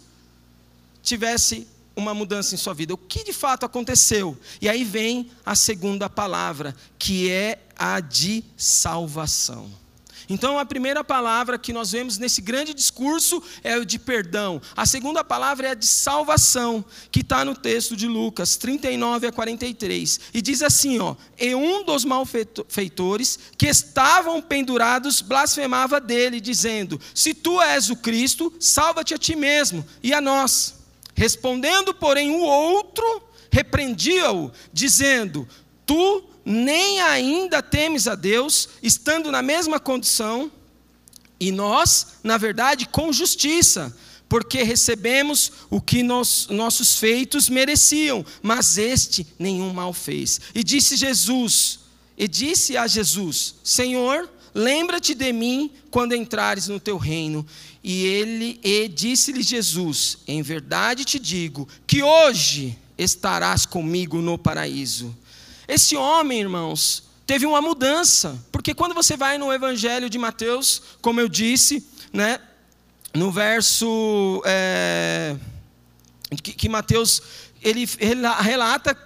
tivesse 1.03 1.67
uma 1.95 2.13
mudança 2.13 2.55
em 2.55 2.59
sua 2.59 2.75
vida? 2.75 2.93
O 2.93 2.99
que 2.99 3.25
de 3.25 3.33
fato 3.33 3.65
aconteceu? 3.65 4.37
E 4.61 4.69
aí 4.69 4.85
vem 4.85 5.31
a 5.45 5.55
segunda 5.55 6.11
palavra, 6.11 6.77
que 6.99 7.31
é 7.31 7.63
a 7.77 8.01
de 8.01 8.45
salvação. 8.57 9.86
Então, 10.29 10.59
a 10.59 10.65
primeira 10.65 11.05
palavra 11.05 11.59
que 11.59 11.73
nós 11.73 11.93
vemos 11.93 12.19
nesse 12.19 12.41
grande 12.41 12.75
discurso 12.75 13.43
é 13.63 13.77
o 13.77 13.85
de 13.85 13.99
perdão. 13.99 14.61
A 14.77 14.85
segunda 14.85 15.23
palavra 15.23 15.69
é 15.69 15.71
a 15.71 15.75
de 15.75 15.87
salvação, 15.87 16.85
que 17.11 17.21
está 17.21 17.45
no 17.45 17.55
texto 17.55 17.97
de 17.97 18.09
Lucas 18.09 18.57
39 18.57 19.29
a 19.29 19.33
43. 19.33 20.21
E 20.35 20.43
diz 20.43 20.63
assim: 20.63 20.99
ó, 20.99 21.15
E 21.39 21.55
um 21.55 21.85
dos 21.85 22.05
malfeitores 22.05 23.39
que 23.57 23.67
estavam 23.67 24.43
pendurados 24.43 25.21
blasfemava 25.21 26.01
dele, 26.01 26.41
dizendo: 26.41 27.01
Se 27.15 27.33
tu 27.33 27.61
és 27.63 27.89
o 27.91 27.97
Cristo, 27.97 28.53
salva-te 28.59 29.15
a 29.15 29.19
ti 29.19 29.37
mesmo 29.37 29.87
e 30.03 30.13
a 30.13 30.21
nós. 30.21 30.75
Respondendo, 31.15 31.95
porém, 31.95 32.31
o 32.31 32.41
outro 32.41 33.23
repreendia-o, 33.51 34.51
dizendo: 34.73 35.49
Tu 35.87 36.25
nem 36.49 37.01
ainda 37.01 37.61
temes 37.61 38.07
a 38.07 38.15
Deus, 38.15 38.69
estando 38.81 39.33
na 39.33 39.43
mesma 39.43 39.81
condição, 39.81 40.51
e 41.41 41.51
nós, 41.51 42.19
na 42.23 42.39
verdade, 42.39 42.87
com 42.87 43.13
justiça, 43.13 43.95
porque 44.29 44.63
recebemos 44.63 45.51
o 45.69 45.81
que 45.81 46.05
nos, 46.05 46.47
nossos 46.49 46.99
feitos 46.99 47.49
mereciam, 47.49 48.25
mas 48.41 48.79
este 48.79 49.27
nenhum 49.37 49.73
mal 49.73 49.93
fez. 49.93 50.41
E 50.55 50.63
disse 50.63 50.97
Jesus, 50.97 51.81
e 52.17 52.29
disse 52.29 52.77
a 52.77 52.87
Jesus: 52.87 53.57
Senhor, 53.65 54.31
lembra-te 54.55 55.15
de 55.15 55.33
mim 55.33 55.71
quando 55.91 56.15
entrares 56.15 56.69
no 56.69 56.79
teu 56.79 56.97
reino. 56.97 57.45
E 57.83 58.05
ele 58.05 58.61
e 58.63 58.89
disse-lhe 58.89 59.43
Jesus: 59.43 60.19
Em 60.27 60.43
verdade 60.43 61.05
te 61.05 61.19
digo 61.19 61.69
que 61.87 62.03
hoje 62.03 62.79
estarás 62.97 63.67
comigo 63.67 64.23
no 64.23 64.39
paraíso. 64.39 65.15
Esse 65.69 65.97
homem, 65.97 66.41
irmãos, 66.41 67.05
teve 67.27 67.45
uma 67.45 67.61
mudança, 67.61 68.39
porque 68.53 68.73
quando 68.75 68.95
você 68.95 69.17
vai 69.17 69.37
no 69.37 69.53
Evangelho 69.53 70.09
de 70.09 70.19
Mateus, 70.19 70.83
como 71.03 71.21
eu 71.21 71.29
disse, 71.29 71.85
né, 72.13 72.41
no 73.13 73.33
verso 73.33 74.43
é, 74.45 75.37
que, 76.43 76.53
que, 76.53 76.69
Mateus 76.69 77.21
ele, 77.63 77.85
relata, 78.41 78.97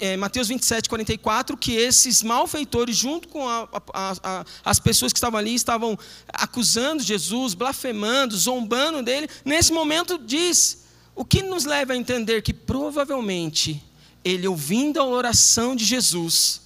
é, 0.00 0.16
Mateus 0.16 0.48
27, 0.48 0.88
44, 0.88 1.56
que 1.56 1.74
esses 1.74 2.22
malfeitores, 2.22 2.96
junto 2.96 3.28
com 3.28 3.46
a, 3.46 3.68
a, 3.92 4.12
a, 4.22 4.44
as 4.64 4.78
pessoas 4.78 5.12
que 5.12 5.18
estavam 5.18 5.38
ali, 5.38 5.54
estavam 5.54 5.98
acusando 6.28 7.02
Jesus, 7.02 7.52
blasfemando, 7.52 8.36
zombando 8.36 9.02
dele, 9.02 9.28
nesse 9.44 9.72
momento 9.72 10.18
diz, 10.18 10.86
o 11.14 11.24
que 11.24 11.42
nos 11.42 11.64
leva 11.64 11.92
a 11.92 11.96
entender 11.96 12.40
que 12.40 12.54
provavelmente 12.54 13.82
ele 14.26 14.48
ouvindo 14.48 15.00
a 15.00 15.06
oração 15.06 15.76
de 15.76 15.84
Jesus, 15.84 16.62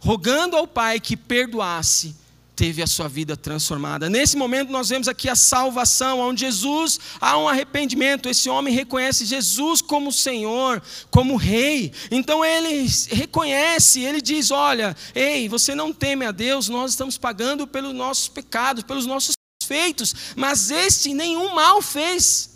rogando 0.00 0.56
ao 0.56 0.66
Pai 0.66 0.98
que 0.98 1.16
perdoasse, 1.16 2.16
teve 2.56 2.82
a 2.82 2.86
sua 2.86 3.06
vida 3.06 3.36
transformada. 3.36 4.10
Nesse 4.10 4.36
momento 4.36 4.72
nós 4.72 4.88
vemos 4.88 5.06
aqui 5.06 5.28
a 5.28 5.36
salvação, 5.36 6.18
onde 6.18 6.40
Jesus 6.40 6.98
há 7.20 7.38
um 7.38 7.48
arrependimento. 7.48 8.28
Esse 8.28 8.48
homem 8.48 8.74
reconhece 8.74 9.24
Jesus 9.24 9.80
como 9.80 10.10
Senhor, 10.10 10.82
como 11.08 11.36
Rei. 11.36 11.92
Então 12.10 12.44
ele 12.44 12.90
reconhece, 13.10 14.00
ele 14.00 14.20
diz: 14.20 14.50
Olha, 14.50 14.96
ei, 15.14 15.48
você 15.48 15.76
não 15.76 15.92
teme 15.92 16.26
a 16.26 16.32
Deus, 16.32 16.68
nós 16.68 16.90
estamos 16.90 17.16
pagando 17.16 17.68
pelos 17.68 17.94
nossos 17.94 18.26
pecados, 18.26 18.82
pelos 18.82 19.06
nossos 19.06 19.36
feitos, 19.62 20.12
mas 20.34 20.72
este 20.72 21.14
nenhum 21.14 21.54
mal 21.54 21.80
fez. 21.80 22.50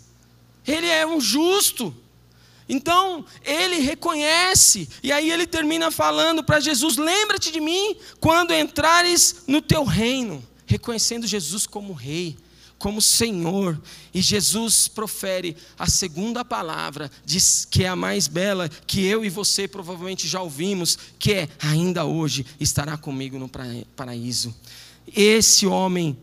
Ele 0.67 0.87
é 0.87 1.07
um 1.07 1.21
justo. 1.21 1.95
Então, 2.73 3.25
ele 3.43 3.79
reconhece, 3.79 4.87
e 5.03 5.11
aí 5.11 5.29
ele 5.29 5.45
termina 5.45 5.91
falando 5.91 6.41
para 6.41 6.61
Jesus: 6.61 6.95
Lembra-te 6.95 7.51
de 7.51 7.59
mim 7.59 7.97
quando 8.21 8.53
entrares 8.53 9.43
no 9.45 9.61
teu 9.61 9.83
reino, 9.83 10.41
reconhecendo 10.65 11.27
Jesus 11.27 11.67
como 11.67 11.91
Rei, 11.91 12.37
como 12.79 13.01
Senhor. 13.01 13.77
E 14.13 14.21
Jesus 14.21 14.87
profere 14.87 15.57
a 15.77 15.85
segunda 15.85 16.45
palavra, 16.45 17.11
diz 17.25 17.67
que 17.69 17.83
é 17.83 17.89
a 17.89 17.95
mais 17.95 18.29
bela, 18.29 18.69
que 18.87 19.05
eu 19.05 19.25
e 19.25 19.29
você 19.29 19.67
provavelmente 19.67 20.25
já 20.25 20.41
ouvimos, 20.41 20.97
que 21.19 21.33
é: 21.33 21.49
Ainda 21.59 22.05
hoje 22.05 22.45
estará 22.57 22.95
comigo 22.95 23.37
no 23.37 23.49
paraíso. 23.97 24.55
Esse 25.13 25.67
homem 25.67 26.17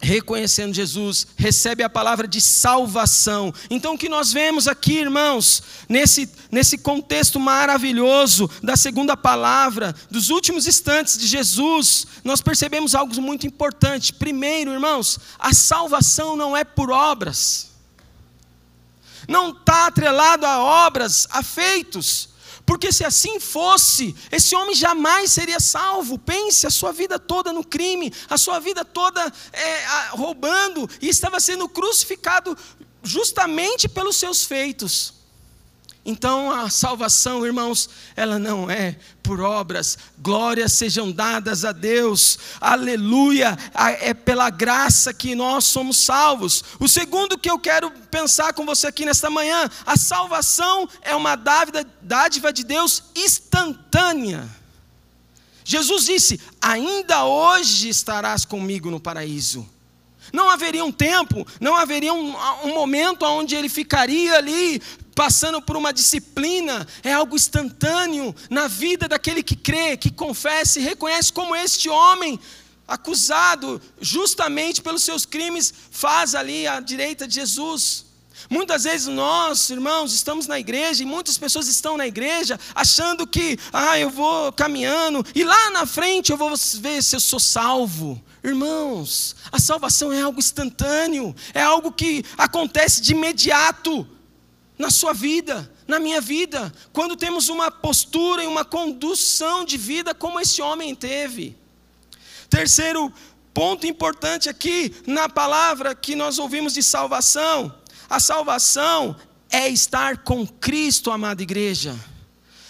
reconhecendo 0.00 0.74
Jesus, 0.74 1.26
recebe 1.36 1.82
a 1.82 1.88
palavra 1.88 2.28
de 2.28 2.40
salvação. 2.40 3.52
Então, 3.70 3.94
o 3.94 3.98
que 3.98 4.08
nós 4.08 4.32
vemos 4.32 4.68
aqui, 4.68 4.98
irmãos, 4.98 5.62
nesse, 5.88 6.30
nesse 6.50 6.78
contexto 6.78 7.40
maravilhoso 7.40 8.50
da 8.62 8.76
segunda 8.76 9.16
palavra, 9.16 9.94
dos 10.10 10.30
últimos 10.30 10.66
instantes 10.66 11.16
de 11.16 11.26
Jesus, 11.26 12.06
nós 12.22 12.40
percebemos 12.40 12.94
algo 12.94 13.20
muito 13.20 13.46
importante. 13.46 14.12
Primeiro, 14.12 14.72
irmãos, 14.72 15.18
a 15.38 15.54
salvação 15.54 16.36
não 16.36 16.56
é 16.56 16.62
por 16.64 16.90
obras, 16.90 17.70
não 19.26 19.50
está 19.50 19.86
atrelado 19.86 20.46
a 20.46 20.58
obras, 20.58 21.26
a 21.30 21.42
feitos. 21.42 22.35
Porque 22.66 22.92
se 22.92 23.04
assim 23.04 23.38
fosse, 23.38 24.14
esse 24.30 24.56
homem 24.56 24.74
jamais 24.74 25.30
seria 25.30 25.60
salvo. 25.60 26.18
Pense 26.18 26.66
a 26.66 26.70
sua 26.70 26.92
vida 26.92 27.16
toda 27.16 27.52
no 27.52 27.64
crime, 27.64 28.12
a 28.28 28.36
sua 28.36 28.58
vida 28.58 28.84
toda 28.84 29.32
é, 29.52 29.86
roubando, 30.10 30.90
e 31.00 31.08
estava 31.08 31.38
sendo 31.38 31.68
crucificado 31.68 32.58
justamente 33.04 33.88
pelos 33.88 34.16
seus 34.16 34.44
feitos. 34.44 35.14
Então 36.08 36.52
a 36.52 36.70
salvação, 36.70 37.44
irmãos, 37.44 37.90
ela 38.14 38.38
não 38.38 38.70
é 38.70 38.96
por 39.24 39.40
obras, 39.40 39.98
glórias 40.16 40.72
sejam 40.72 41.10
dadas 41.10 41.64
a 41.64 41.72
Deus, 41.72 42.38
aleluia, 42.60 43.58
é 44.00 44.14
pela 44.14 44.48
graça 44.48 45.12
que 45.12 45.34
nós 45.34 45.64
somos 45.64 45.96
salvos. 45.96 46.62
O 46.78 46.86
segundo 46.86 47.36
que 47.36 47.50
eu 47.50 47.58
quero 47.58 47.90
pensar 48.08 48.52
com 48.52 48.64
você 48.64 48.86
aqui 48.86 49.04
nesta 49.04 49.28
manhã, 49.28 49.68
a 49.84 49.96
salvação 49.96 50.88
é 51.02 51.12
uma 51.12 51.34
dádiva, 51.34 52.52
de 52.52 52.62
Deus 52.62 53.02
instantânea. 53.16 54.48
Jesus 55.64 56.04
disse: 56.04 56.40
Ainda 56.60 57.24
hoje 57.24 57.88
estarás 57.88 58.44
comigo 58.44 58.92
no 58.92 59.00
paraíso. 59.00 59.68
Não 60.32 60.48
haveria 60.48 60.84
um 60.84 60.92
tempo, 60.92 61.46
não 61.60 61.74
haveria 61.74 62.12
um, 62.12 62.36
um 62.64 62.74
momento 62.74 63.24
onde 63.24 63.56
ele 63.56 63.68
ficaria 63.68 64.36
ali 64.36 64.80
passando 65.16 65.62
por 65.62 65.78
uma 65.78 65.94
disciplina, 65.94 66.86
é 67.02 67.10
algo 67.10 67.34
instantâneo 67.34 68.36
na 68.50 68.68
vida 68.68 69.08
daquele 69.08 69.42
que 69.42 69.56
crê, 69.56 69.96
que 69.96 70.10
confessa 70.10 70.78
e 70.78 70.82
reconhece 70.82 71.32
como 71.32 71.56
este 71.56 71.88
homem, 71.88 72.38
acusado 72.86 73.80
justamente 73.98 74.82
pelos 74.82 75.02
seus 75.02 75.24
crimes, 75.24 75.72
faz 75.90 76.34
ali 76.34 76.66
à 76.66 76.80
direita 76.80 77.26
de 77.26 77.36
Jesus. 77.36 78.04
Muitas 78.50 78.84
vezes 78.84 79.06
nós, 79.06 79.70
irmãos, 79.70 80.12
estamos 80.12 80.46
na 80.46 80.60
igreja 80.60 81.02
e 81.02 81.06
muitas 81.06 81.38
pessoas 81.38 81.66
estão 81.66 81.96
na 81.96 82.06
igreja 82.06 82.60
achando 82.74 83.26
que, 83.26 83.58
ah, 83.72 83.98
eu 83.98 84.10
vou 84.10 84.52
caminhando 84.52 85.24
e 85.34 85.42
lá 85.42 85.70
na 85.70 85.86
frente 85.86 86.30
eu 86.30 86.36
vou 86.36 86.52
ver 86.74 87.02
se 87.02 87.16
eu 87.16 87.20
sou 87.20 87.40
salvo. 87.40 88.22
Irmãos, 88.44 89.34
a 89.50 89.58
salvação 89.58 90.12
é 90.12 90.20
algo 90.20 90.38
instantâneo, 90.38 91.34
é 91.54 91.62
algo 91.62 91.90
que 91.90 92.22
acontece 92.36 93.00
de 93.00 93.12
imediato 93.12 94.06
na 94.78 94.90
sua 94.90 95.12
vida, 95.12 95.70
na 95.86 95.98
minha 95.98 96.20
vida, 96.20 96.72
quando 96.92 97.16
temos 97.16 97.48
uma 97.48 97.70
postura 97.70 98.42
e 98.42 98.46
uma 98.46 98.64
condução 98.64 99.64
de 99.64 99.76
vida 99.76 100.14
como 100.14 100.40
esse 100.40 100.60
homem 100.60 100.94
teve. 100.94 101.56
Terceiro 102.50 103.12
ponto 103.54 103.86
importante 103.86 104.48
aqui 104.48 104.94
na 105.06 105.28
palavra 105.28 105.94
que 105.94 106.14
nós 106.14 106.38
ouvimos 106.38 106.74
de 106.74 106.82
salvação: 106.82 107.74
a 108.08 108.20
salvação 108.20 109.16
é 109.50 109.68
estar 109.68 110.18
com 110.18 110.46
Cristo, 110.46 111.10
amada 111.10 111.42
igreja. 111.42 111.94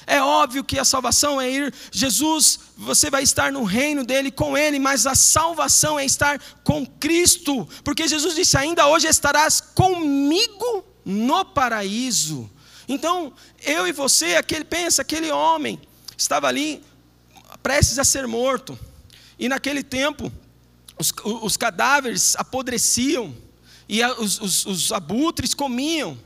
É 0.07 0.23
óbvio 0.23 0.63
que 0.63 0.79
a 0.79 0.85
salvação 0.85 1.41
é 1.41 1.51
ir, 1.51 1.75
Jesus, 1.91 2.61
você 2.77 3.11
vai 3.11 3.25
estar 3.25 3.51
no 3.51 3.65
reino 3.65 4.05
dele 4.05 4.31
com 4.31 4.57
ele, 4.57 4.79
mas 4.79 5.05
a 5.05 5.17
salvação 5.17 5.99
é 5.99 6.05
estar 6.05 6.41
com 6.63 6.87
Cristo, 6.87 7.69
porque 7.83 8.07
Jesus 8.07 8.37
disse: 8.37 8.57
Ainda 8.57 8.87
hoje 8.87 9.09
estarás 9.09 9.61
comigo 9.61 10.85
no 11.07 11.45
paraíso. 11.45 12.51
Então, 12.89 13.33
eu 13.63 13.87
e 13.87 13.93
você, 13.93 14.35
aquele 14.35 14.65
pensa, 14.65 15.03
aquele 15.03 15.31
homem 15.31 15.81
estava 16.19 16.49
ali 16.49 16.83
prestes 17.63 17.99
a 18.01 18.05
ser 18.05 18.27
morto. 18.27 18.77
E 19.39 19.49
naquele 19.49 19.85
tempo, 19.85 20.33
os, 20.99 21.13
os 21.25 21.57
cadáveres 21.57 22.35
apodreciam 22.37 23.35
e 23.89 24.05
os, 24.05 24.41
os, 24.41 24.67
os 24.67 24.93
abutres 24.93 25.55
comiam. 25.55 26.19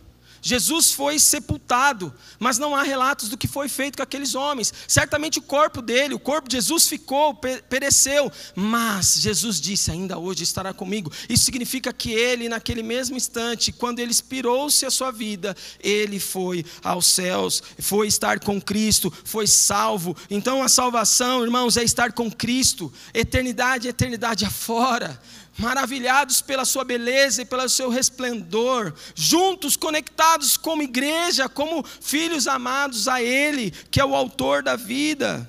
Jesus 0.42 0.92
foi 0.92 1.18
sepultado, 1.18 2.12
mas 2.38 2.58
não 2.58 2.74
há 2.74 2.82
relatos 2.82 3.28
do 3.28 3.36
que 3.36 3.46
foi 3.46 3.68
feito 3.68 3.96
com 3.96 4.02
aqueles 4.02 4.34
homens. 4.34 4.72
Certamente 4.88 5.38
o 5.38 5.42
corpo 5.42 5.82
dele, 5.82 6.14
o 6.14 6.18
corpo 6.18 6.48
de 6.48 6.56
Jesus 6.56 6.88
ficou, 6.88 7.34
pereceu, 7.68 8.30
mas 8.54 9.16
Jesus 9.20 9.60
disse: 9.60 9.90
Ainda 9.90 10.18
hoje 10.18 10.42
estará 10.42 10.72
comigo. 10.72 11.12
Isso 11.28 11.44
significa 11.44 11.92
que 11.92 12.12
ele, 12.12 12.48
naquele 12.48 12.82
mesmo 12.82 13.16
instante, 13.16 13.72
quando 13.72 13.98
ele 13.98 14.10
expirou-se 14.10 14.84
a 14.86 14.90
sua 14.90 15.10
vida, 15.10 15.56
ele 15.80 16.18
foi 16.18 16.64
aos 16.82 17.06
céus, 17.06 17.62
foi 17.78 18.06
estar 18.06 18.40
com 18.40 18.60
Cristo, 18.60 19.12
foi 19.24 19.46
salvo. 19.46 20.16
Então 20.30 20.62
a 20.62 20.68
salvação, 20.68 21.42
irmãos, 21.42 21.76
é 21.76 21.84
estar 21.84 22.12
com 22.12 22.30
Cristo, 22.30 22.92
eternidade, 23.12 23.88
eternidade 23.88 24.44
afora 24.44 25.20
maravilhados 25.60 26.40
pela 26.40 26.64
sua 26.64 26.84
beleza 26.84 27.42
e 27.42 27.44
pelo 27.44 27.68
seu 27.68 27.90
resplendor, 27.90 28.94
juntos, 29.14 29.76
conectados 29.76 30.56
como 30.56 30.82
igreja, 30.82 31.48
como 31.48 31.84
filhos 32.00 32.48
amados 32.48 33.06
a 33.06 33.22
Ele, 33.22 33.70
que 33.90 34.00
é 34.00 34.04
o 34.04 34.16
autor 34.16 34.62
da 34.62 34.74
vida. 34.74 35.48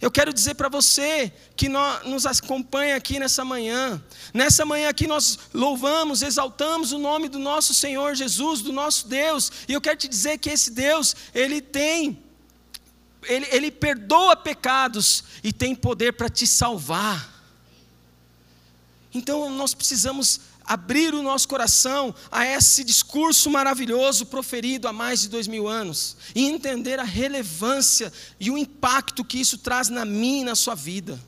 Eu 0.00 0.10
quero 0.10 0.32
dizer 0.32 0.54
para 0.54 0.68
você 0.68 1.32
que 1.56 1.68
nos 1.68 2.24
acompanha 2.26 2.94
aqui 2.94 3.18
nessa 3.18 3.44
manhã, 3.44 4.00
nessa 4.32 4.64
manhã 4.64 4.90
aqui 4.90 5.06
nós 5.06 5.38
louvamos, 5.52 6.22
exaltamos 6.22 6.92
o 6.92 6.98
nome 6.98 7.28
do 7.28 7.38
nosso 7.38 7.74
Senhor 7.74 8.14
Jesus, 8.14 8.60
do 8.60 8.72
nosso 8.72 9.08
Deus, 9.08 9.50
e 9.66 9.72
eu 9.72 9.80
quero 9.80 9.96
te 9.96 10.06
dizer 10.06 10.38
que 10.38 10.50
esse 10.50 10.70
Deus, 10.70 11.16
Ele 11.34 11.60
tem, 11.60 12.22
Ele, 13.24 13.46
ele 13.50 13.70
perdoa 13.72 14.36
pecados 14.36 15.24
e 15.42 15.52
tem 15.52 15.74
poder 15.74 16.12
para 16.12 16.28
te 16.28 16.46
salvar. 16.46 17.35
Então 19.16 19.48
nós 19.50 19.72
precisamos 19.72 20.40
abrir 20.62 21.14
o 21.14 21.22
nosso 21.22 21.48
coração 21.48 22.14
a 22.30 22.44
esse 22.44 22.84
discurso 22.84 23.50
maravilhoso 23.50 24.26
proferido 24.26 24.86
há 24.86 24.92
mais 24.92 25.22
de 25.22 25.28
dois 25.28 25.46
mil 25.46 25.66
anos 25.66 26.16
e 26.34 26.44
entender 26.44 26.98
a 26.98 27.04
relevância 27.04 28.12
e 28.38 28.50
o 28.50 28.58
impacto 28.58 29.24
que 29.24 29.40
isso 29.40 29.56
traz 29.56 29.88
na 29.88 30.04
minha 30.04 30.42
e 30.42 30.44
na 30.44 30.54
sua 30.54 30.74
vida 30.74 31.18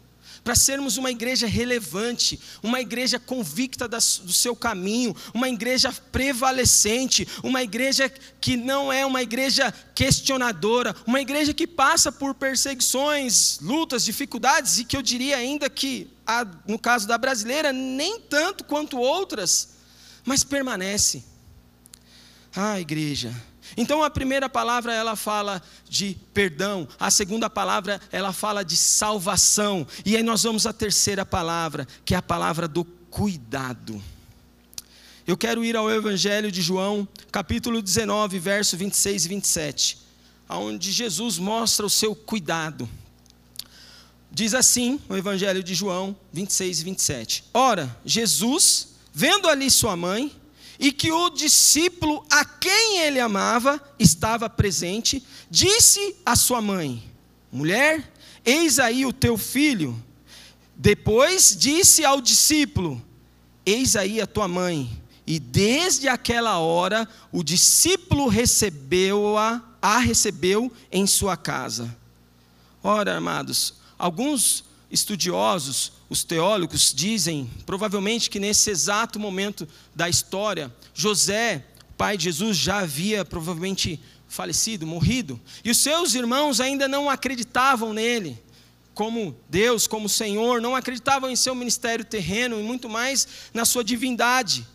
para 0.48 0.54
sermos 0.54 0.96
uma 0.96 1.10
igreja 1.10 1.46
relevante, 1.46 2.40
uma 2.62 2.80
igreja 2.80 3.18
convicta 3.18 3.86
do 3.86 4.32
seu 4.32 4.56
caminho, 4.56 5.14
uma 5.34 5.46
igreja 5.46 5.92
prevalecente, 6.10 7.28
uma 7.42 7.62
igreja 7.62 8.08
que 8.40 8.56
não 8.56 8.90
é 8.90 9.04
uma 9.04 9.20
igreja 9.20 9.70
questionadora, 9.94 10.96
uma 11.06 11.20
igreja 11.20 11.52
que 11.52 11.66
passa 11.66 12.10
por 12.10 12.34
perseguições, 12.34 13.58
lutas, 13.60 14.06
dificuldades 14.06 14.78
e 14.78 14.86
que 14.86 14.96
eu 14.96 15.02
diria 15.02 15.36
ainda 15.36 15.68
que, 15.68 16.10
no 16.66 16.78
caso 16.78 17.06
da 17.06 17.18
brasileira, 17.18 17.70
nem 17.70 18.18
tanto 18.18 18.64
quanto 18.64 18.96
outras, 18.96 19.74
mas 20.24 20.42
permanece. 20.42 21.24
Ah, 22.56 22.80
igreja, 22.80 23.34
então 23.76 24.02
a 24.02 24.10
primeira 24.10 24.48
palavra 24.48 24.92
ela 24.92 25.16
fala 25.16 25.62
de 25.88 26.16
perdão, 26.32 26.88
a 26.98 27.10
segunda 27.10 27.48
palavra 27.50 28.00
ela 28.10 28.32
fala 28.32 28.64
de 28.64 28.76
salvação, 28.76 29.86
e 30.04 30.16
aí 30.16 30.22
nós 30.22 30.42
vamos 30.42 30.66
à 30.66 30.72
terceira 30.72 31.24
palavra, 31.24 31.86
que 32.04 32.14
é 32.14 32.18
a 32.18 32.22
palavra 32.22 32.66
do 32.66 32.84
cuidado. 32.84 34.02
Eu 35.26 35.36
quero 35.36 35.62
ir 35.62 35.76
ao 35.76 35.90
Evangelho 35.90 36.50
de 36.50 36.62
João, 36.62 37.06
capítulo 37.30 37.82
19, 37.82 38.38
verso 38.38 38.76
26 38.76 39.26
e 39.26 39.28
27, 39.28 39.98
onde 40.48 40.90
Jesus 40.90 41.36
mostra 41.36 41.84
o 41.84 41.90
seu 41.90 42.14
cuidado. 42.14 42.88
Diz 44.30 44.54
assim 44.54 45.00
o 45.08 45.16
Evangelho 45.16 45.62
de 45.62 45.74
João 45.74 46.16
26 46.32 46.80
e 46.80 46.84
27. 46.84 47.44
Ora, 47.52 47.94
Jesus, 48.04 48.94
vendo 49.12 49.48
ali 49.48 49.70
sua 49.70 49.96
mãe, 49.96 50.32
e 50.78 50.92
que 50.92 51.10
o 51.10 51.28
discípulo 51.30 52.24
a 52.30 52.44
quem 52.44 52.98
ele 52.98 53.18
amava 53.18 53.82
estava 53.98 54.48
presente, 54.48 55.22
disse 55.50 56.16
à 56.24 56.36
sua 56.36 56.60
mãe: 56.62 57.02
Mulher, 57.50 58.12
eis 58.44 58.78
aí 58.78 59.04
o 59.04 59.12
teu 59.12 59.36
filho. 59.36 60.00
Depois 60.76 61.56
disse 61.58 62.04
ao 62.04 62.20
discípulo: 62.20 63.02
Eis 63.66 63.96
aí 63.96 64.20
a 64.20 64.26
tua 64.26 64.46
mãe. 64.46 65.02
E 65.26 65.38
desde 65.38 66.08
aquela 66.08 66.58
hora 66.58 67.06
o 67.30 67.42
discípulo 67.42 68.28
recebeu-a, 68.28 69.62
a 69.82 69.98
recebeu 69.98 70.72
em 70.90 71.06
sua 71.06 71.36
casa. 71.36 71.94
Ora, 72.82 73.16
amados, 73.16 73.74
alguns 73.98 74.64
estudiosos, 74.90 75.92
os 76.08 76.24
teólogos, 76.24 76.92
dizem, 76.94 77.50
provavelmente, 77.66 78.30
que 78.30 78.40
nesse 78.40 78.70
exato 78.70 79.20
momento 79.20 79.68
da 79.94 80.08
história, 80.08 80.74
José, 80.94 81.64
pai 81.96 82.16
de 82.16 82.24
Jesus, 82.24 82.56
já 82.56 82.78
havia 82.78 83.24
provavelmente 83.24 84.00
falecido, 84.26 84.86
morrido, 84.86 85.40
e 85.64 85.70
os 85.70 85.78
seus 85.78 86.14
irmãos 86.14 86.60
ainda 86.60 86.86
não 86.86 87.08
acreditavam 87.08 87.92
nele 87.92 88.40
como 88.98 89.36
Deus, 89.48 89.86
como 89.86 90.08
Senhor, 90.08 90.60
não 90.60 90.74
acreditavam 90.74 91.30
em 91.30 91.36
seu 91.36 91.54
ministério 91.54 92.04
terreno 92.04 92.58
e 92.58 92.64
muito 92.64 92.88
mais 92.88 93.28
na 93.54 93.64
sua 93.64 93.84
divindade. 93.84 94.66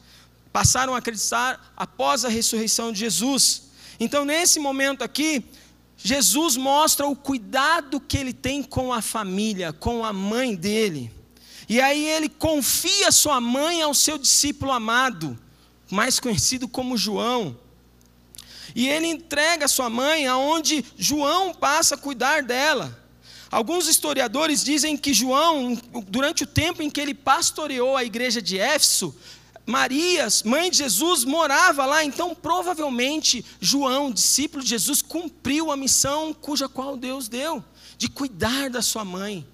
Passaram 0.49 0.95
a 0.95 0.99
acreditar 0.99 1.73
após 1.75 2.23
a 2.23 2.29
ressurreição 2.29 2.93
de 2.93 2.99
Jesus. 2.99 3.63
Então, 3.99 4.23
nesse 4.23 4.61
momento 4.61 5.03
aqui, 5.03 5.43
Jesus 5.97 6.55
mostra 6.55 7.05
o 7.05 7.17
cuidado 7.17 7.99
que 7.99 8.17
ele 8.17 8.31
tem 8.31 8.63
com 8.63 8.93
a 8.93 9.01
família, 9.01 9.73
com 9.73 10.05
a 10.05 10.13
mãe 10.13 10.55
dele. 10.55 11.11
E 11.67 11.79
aí 11.79 12.07
ele 12.07 12.29
confia 12.29 13.11
sua 13.11 13.39
mãe 13.39 13.81
ao 13.81 13.93
seu 13.93 14.17
discípulo 14.17 14.71
amado, 14.71 15.37
mais 15.89 16.19
conhecido 16.19 16.67
como 16.67 16.97
João. 16.97 17.57
E 18.75 18.87
ele 18.87 19.07
entrega 19.07 19.67
sua 19.67 19.89
mãe 19.89 20.27
aonde 20.27 20.83
João 20.97 21.53
passa 21.53 21.95
a 21.95 21.97
cuidar 21.97 22.43
dela. 22.43 22.99
Alguns 23.51 23.87
historiadores 23.87 24.63
dizem 24.63 24.97
que 24.97 25.13
João, 25.13 25.77
durante 26.07 26.43
o 26.43 26.47
tempo 26.47 26.81
em 26.81 26.89
que 26.89 26.99
ele 26.99 27.13
pastoreou 27.13 27.95
a 27.95 28.03
igreja 28.03 28.41
de 28.41 28.57
Éfeso, 28.57 29.15
Maria, 29.65 30.27
mãe 30.43 30.69
de 30.69 30.77
Jesus, 30.77 31.23
morava 31.23 31.85
lá, 31.85 32.03
então 32.03 32.35
provavelmente 32.35 33.45
João, 33.61 34.11
discípulo 34.11 34.63
de 34.63 34.71
Jesus, 34.71 35.01
cumpriu 35.01 35.71
a 35.71 35.77
missão 35.77 36.33
cuja 36.33 36.67
qual 36.67 36.97
Deus 36.97 37.27
deu, 37.27 37.63
de 37.97 38.09
cuidar 38.09 38.69
da 38.69 38.81
sua 38.81 39.05
mãe, 39.05 39.47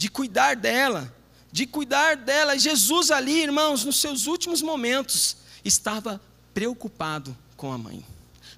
de 0.00 0.08
cuidar 0.08 0.56
dela, 0.56 1.14
de 1.52 1.66
cuidar 1.66 2.16
dela. 2.16 2.58
Jesus 2.58 3.10
ali, 3.10 3.42
irmãos, 3.42 3.84
nos 3.84 4.00
seus 4.00 4.26
últimos 4.26 4.62
momentos, 4.62 5.36
estava 5.62 6.18
preocupado 6.54 7.36
com 7.54 7.70
a 7.70 7.76
mãe, 7.76 8.02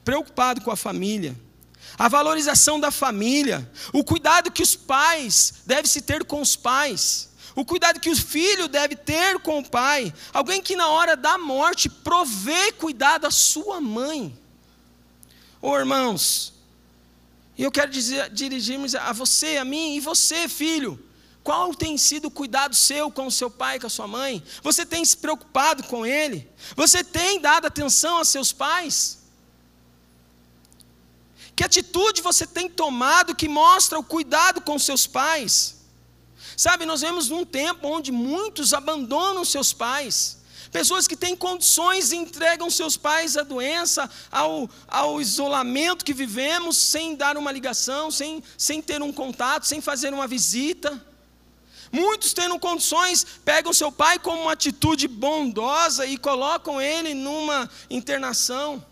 preocupado 0.04 0.60
com 0.60 0.70
a 0.70 0.76
família. 0.76 1.36
A 1.98 2.06
valorização 2.06 2.78
da 2.78 2.92
família, 2.92 3.68
o 3.92 4.04
cuidado 4.04 4.52
que 4.52 4.62
os 4.62 4.76
pais 4.76 5.54
devem 5.66 5.90
se 5.90 6.02
ter 6.02 6.24
com 6.24 6.40
os 6.40 6.54
pais 6.54 7.32
o 7.54 7.66
cuidado 7.66 8.00
que 8.00 8.08
o 8.08 8.16
filho 8.16 8.66
deve 8.66 8.96
ter 8.96 9.38
com 9.40 9.58
o 9.58 9.68
pai, 9.68 10.10
alguém 10.32 10.62
que 10.62 10.74
na 10.74 10.88
hora 10.88 11.14
da 11.14 11.36
morte 11.36 11.86
provê 11.86 12.72
cuidado 12.72 13.26
à 13.26 13.30
sua 13.30 13.78
mãe. 13.78 14.34
Ô 15.60 15.68
oh, 15.68 15.78
irmãos, 15.78 16.54
e 17.58 17.62
eu 17.62 17.70
quero 17.70 17.90
dirigir-me 17.90 18.88
a 18.96 19.12
você, 19.12 19.58
a 19.58 19.66
mim 19.66 19.96
e 19.96 20.00
você, 20.00 20.48
filho. 20.48 20.98
Qual 21.42 21.74
tem 21.74 21.98
sido 21.98 22.26
o 22.26 22.30
cuidado 22.30 22.74
seu 22.74 23.10
com 23.10 23.26
o 23.26 23.30
seu 23.30 23.50
pai, 23.50 23.80
com 23.80 23.88
a 23.88 23.90
sua 23.90 24.06
mãe? 24.06 24.42
Você 24.62 24.86
tem 24.86 25.04
se 25.04 25.16
preocupado 25.16 25.82
com 25.84 26.06
ele? 26.06 26.48
Você 26.76 27.02
tem 27.02 27.40
dado 27.40 27.66
atenção 27.66 28.18
a 28.18 28.24
seus 28.24 28.52
pais? 28.52 29.18
Que 31.56 31.64
atitude 31.64 32.22
você 32.22 32.46
tem 32.46 32.68
tomado 32.68 33.34
que 33.34 33.48
mostra 33.48 33.98
o 33.98 34.04
cuidado 34.04 34.60
com 34.60 34.78
seus 34.78 35.06
pais? 35.06 35.82
Sabe, 36.56 36.86
nós 36.86 37.00
vemos 37.00 37.28
num 37.28 37.44
tempo 37.44 37.88
onde 37.88 38.12
muitos 38.12 38.72
abandonam 38.72 39.44
seus 39.44 39.72
pais. 39.72 40.42
Pessoas 40.70 41.06
que 41.06 41.16
têm 41.16 41.36
condições 41.36 42.12
entregam 42.12 42.70
seus 42.70 42.96
pais 42.96 43.36
à 43.36 43.42
doença, 43.42 44.08
ao, 44.30 44.70
ao 44.88 45.20
isolamento 45.20 46.04
que 46.04 46.14
vivemos, 46.14 46.76
sem 46.76 47.14
dar 47.14 47.36
uma 47.36 47.52
ligação, 47.52 48.10
sem, 48.10 48.42
sem 48.56 48.80
ter 48.80 49.02
um 49.02 49.12
contato, 49.12 49.66
sem 49.66 49.80
fazer 49.80 50.14
uma 50.14 50.26
visita. 50.26 51.11
Muitos 51.92 52.32
tendo 52.32 52.58
condições, 52.58 53.26
pegam 53.44 53.72
seu 53.72 53.92
pai 53.92 54.18
como 54.18 54.40
uma 54.42 54.52
atitude 54.52 55.06
bondosa 55.06 56.06
e 56.06 56.16
colocam 56.16 56.80
ele 56.80 57.12
numa 57.12 57.70
internação. 57.90 58.82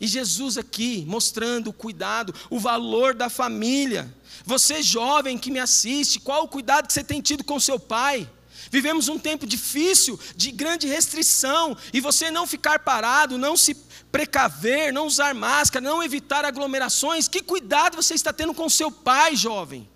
E 0.00 0.06
Jesus 0.06 0.56
aqui 0.56 1.04
mostrando 1.08 1.70
o 1.70 1.72
cuidado, 1.72 2.32
o 2.48 2.60
valor 2.60 3.12
da 3.12 3.28
família. 3.28 4.08
Você 4.44 4.82
jovem 4.82 5.36
que 5.36 5.50
me 5.50 5.58
assiste, 5.58 6.20
qual 6.20 6.44
o 6.44 6.48
cuidado 6.48 6.86
que 6.86 6.92
você 6.92 7.02
tem 7.02 7.20
tido 7.20 7.42
com 7.42 7.58
seu 7.58 7.80
pai? 7.80 8.30
Vivemos 8.70 9.08
um 9.08 9.18
tempo 9.18 9.46
difícil, 9.46 10.18
de 10.36 10.50
grande 10.50 10.86
restrição, 10.86 11.76
e 11.92 12.00
você 12.00 12.30
não 12.30 12.46
ficar 12.46 12.80
parado, 12.80 13.38
não 13.38 13.56
se 13.56 13.74
precaver, 14.12 14.92
não 14.92 15.06
usar 15.06 15.34
máscara, 15.34 15.84
não 15.84 16.02
evitar 16.02 16.44
aglomerações. 16.44 17.26
Que 17.26 17.42
cuidado 17.42 17.96
você 17.96 18.14
está 18.14 18.32
tendo 18.32 18.54
com 18.54 18.68
seu 18.68 18.90
pai, 18.90 19.34
jovem? 19.36 19.88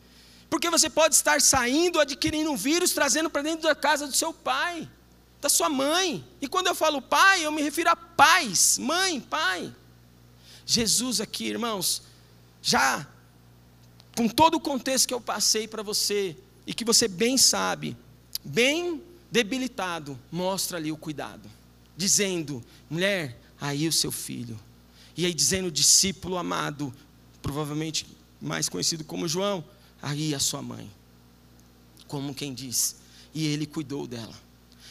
Porque 0.50 0.70
você 0.70 0.88
pode 0.88 1.14
estar 1.14 1.40
saindo, 1.40 2.00
adquirindo 2.00 2.50
um 2.50 2.56
vírus, 2.56 2.92
trazendo 2.92 3.28
para 3.28 3.42
dentro 3.42 3.68
da 3.68 3.74
casa 3.74 4.06
do 4.06 4.14
seu 4.14 4.32
pai. 4.32 4.88
da 5.40 5.48
sua 5.48 5.68
mãe. 5.68 6.24
E 6.40 6.48
quando 6.48 6.66
eu 6.66 6.74
falo 6.74 7.00
pai, 7.00 7.44
eu 7.44 7.52
me 7.52 7.62
refiro 7.62 7.90
a 7.90 7.96
pais, 7.96 8.78
mãe, 8.78 9.20
pai. 9.20 9.74
Jesus 10.66 11.20
aqui, 11.20 11.46
irmãos, 11.46 12.02
já 12.61 13.06
com 14.16 14.28
todo 14.28 14.56
o 14.56 14.61
contexto 14.61 15.06
que 15.06 15.14
eu 15.14 15.20
passei 15.20 15.68
para 15.68 15.82
você 15.82 16.37
e 16.66 16.74
que 16.74 16.84
você 16.84 17.06
bem 17.06 17.38
sabe, 17.38 17.96
bem 18.44 19.02
debilitado, 19.30 20.18
mostra 20.30 20.76
ali 20.76 20.90
o 20.90 20.96
cuidado, 20.96 21.48
dizendo: 21.96 22.62
mulher, 22.90 23.40
aí 23.61 23.87
o 23.87 23.92
seu 23.92 24.11
filho. 24.11 24.58
E 25.16 25.24
aí 25.24 25.32
dizendo: 25.32 25.70
discípulo 25.70 26.37
amado, 26.37 26.92
provavelmente 27.40 28.06
mais 28.40 28.68
conhecido 28.68 29.04
como 29.04 29.28
João, 29.28 29.64
aí 30.00 30.34
a 30.34 30.38
sua 30.38 30.62
mãe. 30.62 30.90
Como 32.06 32.34
quem 32.34 32.54
diz, 32.54 32.96
e 33.34 33.46
ele 33.46 33.66
cuidou 33.66 34.06
dela. 34.06 34.34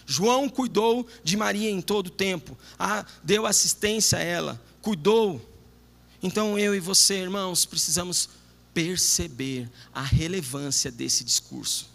João 0.05 0.47
cuidou 0.47 1.05
de 1.23 1.35
Maria 1.35 1.69
em 1.69 1.81
todo 1.81 2.07
o 2.07 2.11
tempo, 2.11 2.57
deu 3.23 3.45
assistência 3.45 4.17
a 4.17 4.21
ela, 4.21 4.61
cuidou. 4.81 5.41
Então 6.23 6.57
eu 6.57 6.73
e 6.73 6.79
você, 6.79 7.15
irmãos, 7.15 7.65
precisamos 7.65 8.29
perceber 8.73 9.69
a 9.93 10.01
relevância 10.01 10.91
desse 10.91 11.23
discurso, 11.23 11.89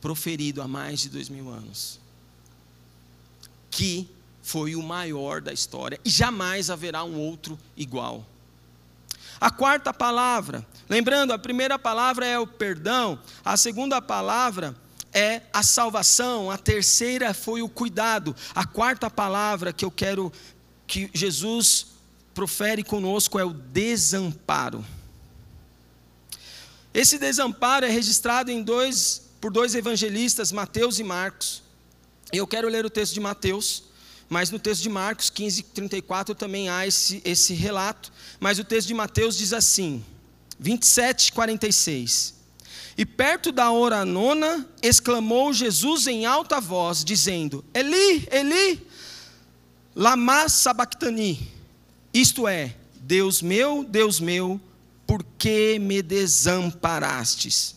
proferido 0.00 0.60
há 0.60 0.68
mais 0.68 1.00
de 1.00 1.08
dois 1.08 1.28
mil 1.28 1.48
anos, 1.48 1.98
que 3.70 4.08
foi 4.42 4.74
o 4.74 4.82
maior 4.82 5.40
da 5.40 5.52
história 5.52 5.98
e 6.04 6.10
jamais 6.10 6.70
haverá 6.70 7.04
um 7.04 7.16
outro 7.18 7.58
igual. 7.76 8.26
A 9.40 9.50
quarta 9.50 9.92
palavra, 9.94 10.66
lembrando, 10.88 11.32
a 11.32 11.38
primeira 11.38 11.78
palavra 11.78 12.26
é 12.26 12.38
o 12.38 12.46
perdão, 12.46 13.18
a 13.42 13.56
segunda 13.56 14.02
palavra 14.02 14.76
é 15.12 15.42
a 15.52 15.62
salvação, 15.62 16.50
a 16.50 16.58
terceira 16.58 17.32
foi 17.32 17.62
o 17.62 17.68
cuidado, 17.68 18.36
a 18.54 18.66
quarta 18.66 19.08
palavra 19.10 19.72
que 19.72 19.84
eu 19.84 19.90
quero 19.90 20.30
que 20.86 21.10
Jesus 21.14 21.86
profere 22.34 22.84
conosco 22.84 23.38
é 23.38 23.44
o 23.44 23.52
desamparo. 23.52 24.84
Esse 26.92 27.18
desamparo 27.18 27.86
é 27.86 27.88
registrado 27.88 28.50
em 28.50 28.62
dois, 28.62 29.30
por 29.40 29.52
dois 29.52 29.74
evangelistas, 29.74 30.52
Mateus 30.52 30.98
e 30.98 31.04
Marcos. 31.04 31.62
Eu 32.32 32.46
quero 32.46 32.68
ler 32.68 32.84
o 32.84 32.90
texto 32.90 33.14
de 33.14 33.20
Mateus, 33.20 33.84
mas 34.30 34.52
no 34.52 34.60
texto 34.60 34.82
de 34.82 34.88
Marcos 34.88 35.28
15, 35.28 35.64
34 35.64 36.36
também 36.36 36.68
há 36.68 36.86
esse, 36.86 37.20
esse 37.24 37.52
relato. 37.52 38.12
Mas 38.38 38.60
o 38.60 38.64
texto 38.64 38.86
de 38.86 38.94
Mateus 38.94 39.36
diz 39.36 39.52
assim, 39.52 40.04
27, 40.56 41.32
46. 41.32 42.34
E 42.96 43.04
perto 43.04 43.50
da 43.50 43.72
hora 43.72 44.04
nona, 44.04 44.68
exclamou 44.80 45.52
Jesus 45.52 46.06
em 46.06 46.26
alta 46.26 46.60
voz, 46.60 47.04
dizendo: 47.04 47.64
Eli, 47.74 48.28
Eli, 48.30 48.80
lama 49.96 50.48
sabachthani. 50.48 51.50
Isto 52.14 52.46
é, 52.46 52.76
Deus 53.00 53.42
meu, 53.42 53.82
Deus 53.82 54.20
meu, 54.20 54.60
por 55.08 55.24
que 55.38 55.76
me 55.80 56.02
desamparastes? 56.02 57.74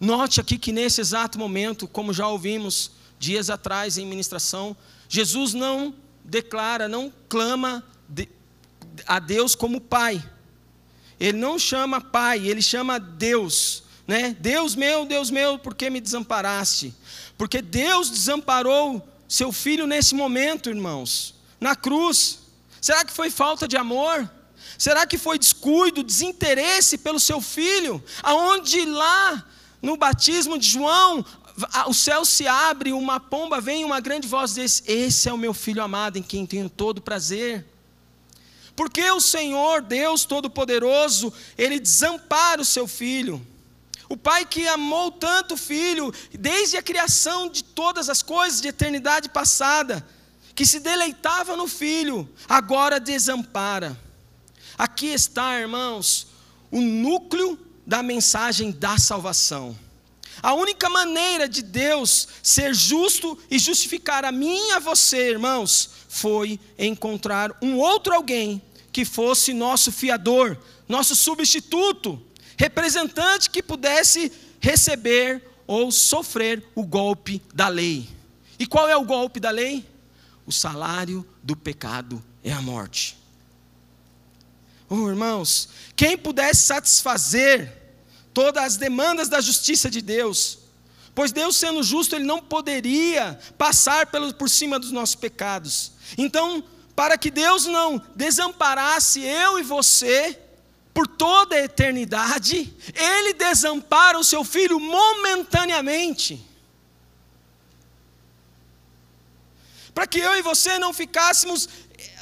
Note 0.00 0.40
aqui 0.40 0.58
que 0.58 0.72
nesse 0.72 1.00
exato 1.00 1.38
momento, 1.38 1.86
como 1.86 2.12
já 2.12 2.26
ouvimos 2.26 2.90
dias 3.22 3.48
atrás 3.48 3.96
em 3.98 4.04
ministração, 4.04 4.76
Jesus 5.08 5.54
não 5.54 5.94
declara, 6.24 6.88
não 6.88 7.12
clama 7.28 7.84
a 9.06 9.20
Deus 9.20 9.54
como 9.54 9.80
Pai. 9.80 10.20
Ele 11.20 11.38
não 11.38 11.56
chama 11.56 12.00
Pai, 12.00 12.44
ele 12.48 12.60
chama 12.60 12.98
Deus. 12.98 13.84
Né? 14.08 14.36
Deus 14.40 14.74
meu, 14.74 15.06
Deus 15.06 15.30
meu, 15.30 15.56
por 15.56 15.72
que 15.72 15.88
me 15.88 16.00
desamparaste? 16.00 16.92
Porque 17.38 17.62
Deus 17.62 18.10
desamparou 18.10 19.06
seu 19.28 19.52
filho 19.52 19.86
nesse 19.86 20.16
momento, 20.16 20.68
irmãos, 20.68 21.36
na 21.60 21.76
cruz. 21.76 22.40
Será 22.80 23.04
que 23.04 23.12
foi 23.12 23.30
falta 23.30 23.68
de 23.68 23.76
amor? 23.76 24.28
Será 24.76 25.06
que 25.06 25.16
foi 25.16 25.38
descuido, 25.38 26.02
desinteresse 26.02 26.98
pelo 26.98 27.20
seu 27.20 27.40
filho? 27.40 28.02
Aonde 28.20 28.84
lá 28.84 29.46
no 29.80 29.96
batismo 29.96 30.58
de 30.58 30.68
João, 30.68 31.24
o 31.86 31.94
céu 31.94 32.24
se 32.24 32.46
abre, 32.46 32.92
uma 32.92 33.20
pomba 33.20 33.60
vem, 33.60 33.84
uma 33.84 34.00
grande 34.00 34.26
voz 34.26 34.54
diz: 34.54 34.82
Esse 34.86 35.28
é 35.28 35.32
o 35.32 35.38
meu 35.38 35.52
filho 35.52 35.82
amado 35.82 36.18
em 36.18 36.22
quem 36.22 36.46
tenho 36.46 36.68
todo 36.68 37.02
prazer. 37.02 37.66
Porque 38.74 39.10
o 39.10 39.20
Senhor, 39.20 39.82
Deus 39.82 40.24
Todo-Poderoso, 40.24 41.32
Ele 41.58 41.78
desampara 41.78 42.62
o 42.62 42.64
seu 42.64 42.88
filho. 42.88 43.46
O 44.08 44.16
pai 44.16 44.44
que 44.44 44.66
amou 44.68 45.10
tanto 45.10 45.54
o 45.54 45.56
filho, 45.56 46.12
desde 46.32 46.76
a 46.76 46.82
criação 46.82 47.48
de 47.48 47.62
todas 47.64 48.08
as 48.08 48.22
coisas, 48.22 48.60
de 48.60 48.68
eternidade 48.68 49.28
passada, 49.28 50.06
que 50.54 50.66
se 50.66 50.80
deleitava 50.80 51.56
no 51.56 51.66
filho, 51.66 52.28
agora 52.48 53.00
desampara. 53.00 53.98
Aqui 54.76 55.06
está, 55.06 55.58
irmãos, 55.58 56.26
o 56.70 56.80
núcleo 56.80 57.58
da 57.86 58.02
mensagem 58.02 58.70
da 58.70 58.98
salvação. 58.98 59.76
A 60.42 60.54
única 60.54 60.90
maneira 60.90 61.48
de 61.48 61.62
Deus 61.62 62.26
ser 62.42 62.74
justo 62.74 63.38
e 63.48 63.58
justificar 63.58 64.24
a 64.24 64.32
mim 64.32 64.58
e 64.68 64.72
a 64.72 64.80
você, 64.80 65.30
irmãos, 65.30 65.90
foi 66.08 66.58
encontrar 66.76 67.56
um 67.62 67.78
outro 67.78 68.12
alguém 68.12 68.60
que 68.90 69.04
fosse 69.04 69.54
nosso 69.54 69.92
fiador, 69.92 70.58
nosso 70.88 71.14
substituto, 71.14 72.20
representante 72.56 73.48
que 73.48 73.62
pudesse 73.62 74.32
receber 74.60 75.42
ou 75.66 75.92
sofrer 75.92 76.62
o 76.74 76.84
golpe 76.84 77.40
da 77.54 77.68
lei. 77.68 78.08
E 78.58 78.66
qual 78.66 78.88
é 78.88 78.96
o 78.96 79.04
golpe 79.04 79.38
da 79.38 79.50
lei? 79.50 79.86
O 80.44 80.52
salário 80.52 81.26
do 81.42 81.56
pecado 81.56 82.22
é 82.42 82.52
a 82.52 82.60
morte. 82.60 83.16
Oh, 84.88 85.08
irmãos, 85.08 85.68
quem 85.96 86.18
pudesse 86.18 86.64
satisfazer 86.64 87.81
todas 88.32 88.62
as 88.64 88.76
demandas 88.76 89.28
da 89.28 89.40
justiça 89.40 89.90
de 89.90 90.00
Deus, 90.00 90.58
pois 91.14 91.32
Deus 91.32 91.56
sendo 91.56 91.82
justo, 91.82 92.14
Ele 92.14 92.24
não 92.24 92.40
poderia 92.40 93.38
passar 93.58 94.06
por 94.38 94.48
cima 94.48 94.78
dos 94.78 94.90
nossos 94.90 95.14
pecados. 95.14 95.92
Então, 96.16 96.64
para 96.94 97.16
que 97.18 97.30
Deus 97.30 97.66
não 97.66 98.02
desamparasse 98.14 99.20
eu 99.20 99.58
e 99.58 99.62
você 99.62 100.38
por 100.92 101.06
toda 101.06 101.56
a 101.56 101.64
eternidade, 101.64 102.74
Ele 102.94 103.32
desampara 103.32 104.18
o 104.18 104.24
seu 104.24 104.44
filho 104.44 104.78
momentaneamente. 104.78 106.46
Para 109.94 110.06
que 110.06 110.18
eu 110.18 110.38
e 110.38 110.42
você 110.42 110.78
não 110.78 110.92
ficássemos 110.92 111.68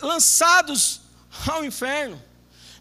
lançados 0.02 1.00
ao 1.48 1.64
inferno. 1.64 2.20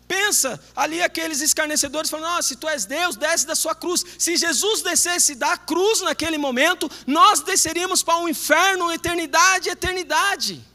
Pensa 0.10 0.60
ali 0.76 1.04
aqueles 1.04 1.40
escarnecedores 1.40 2.10
falando: 2.10 2.40
oh, 2.40 2.42
se 2.42 2.56
tu 2.56 2.68
és 2.68 2.84
Deus, 2.84 3.16
desce 3.16 3.46
da 3.46 3.54
sua 3.54 3.76
cruz. 3.76 4.04
Se 4.18 4.36
Jesus 4.36 4.82
descesse 4.82 5.36
da 5.36 5.56
cruz 5.56 6.02
naquele 6.02 6.36
momento, 6.36 6.90
nós 7.06 7.42
desceríamos 7.42 8.02
para 8.02 8.16
o 8.16 8.24
um 8.24 8.28
inferno, 8.28 8.92
eternidade, 8.92 9.70
eternidade. 9.70 10.66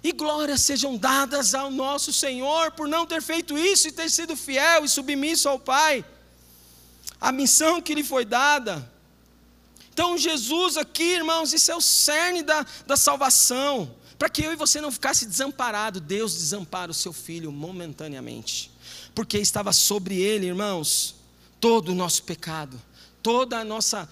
E 0.00 0.12
glórias 0.12 0.60
sejam 0.60 0.96
dadas 0.96 1.56
ao 1.56 1.72
nosso 1.72 2.12
Senhor 2.12 2.70
por 2.70 2.86
não 2.86 3.04
ter 3.04 3.20
feito 3.20 3.58
isso 3.58 3.88
e 3.88 3.92
ter 3.92 4.08
sido 4.08 4.36
fiel 4.36 4.84
e 4.84 4.88
submisso 4.88 5.48
ao 5.48 5.58
Pai. 5.58 6.04
A 7.20 7.32
missão 7.32 7.82
que 7.82 7.96
lhe 7.96 8.04
foi 8.04 8.24
dada. 8.24 8.88
Então, 9.92 10.16
Jesus 10.16 10.76
aqui, 10.76 11.14
irmãos, 11.14 11.52
isso 11.52 11.72
é 11.72 11.74
o 11.74 11.80
cerne 11.80 12.44
da, 12.44 12.64
da 12.86 12.96
salvação. 12.96 13.92
Para 14.18 14.28
que 14.28 14.42
eu 14.42 14.52
e 14.52 14.56
você 14.56 14.80
não 14.80 14.90
ficasse 14.90 15.26
desamparado, 15.26 16.00
Deus 16.00 16.34
desampara 16.34 16.90
o 16.90 16.94
seu 16.94 17.12
filho 17.12 17.52
momentaneamente. 17.52 18.70
Porque 19.14 19.38
estava 19.38 19.72
sobre 19.72 20.20
ele, 20.20 20.46
irmãos, 20.46 21.14
todo 21.60 21.90
o 21.90 21.94
nosso 21.94 22.24
pecado, 22.24 22.80
toda 23.22 23.58
a 23.58 23.64
nossa 23.64 24.08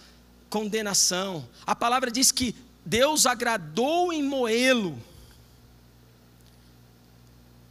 condenação. 0.48 1.46
A 1.66 1.74
palavra 1.74 2.10
diz 2.10 2.30
que 2.30 2.54
Deus 2.84 3.26
agradou 3.26 4.12
em 4.12 4.22
moê-lo 4.22 4.96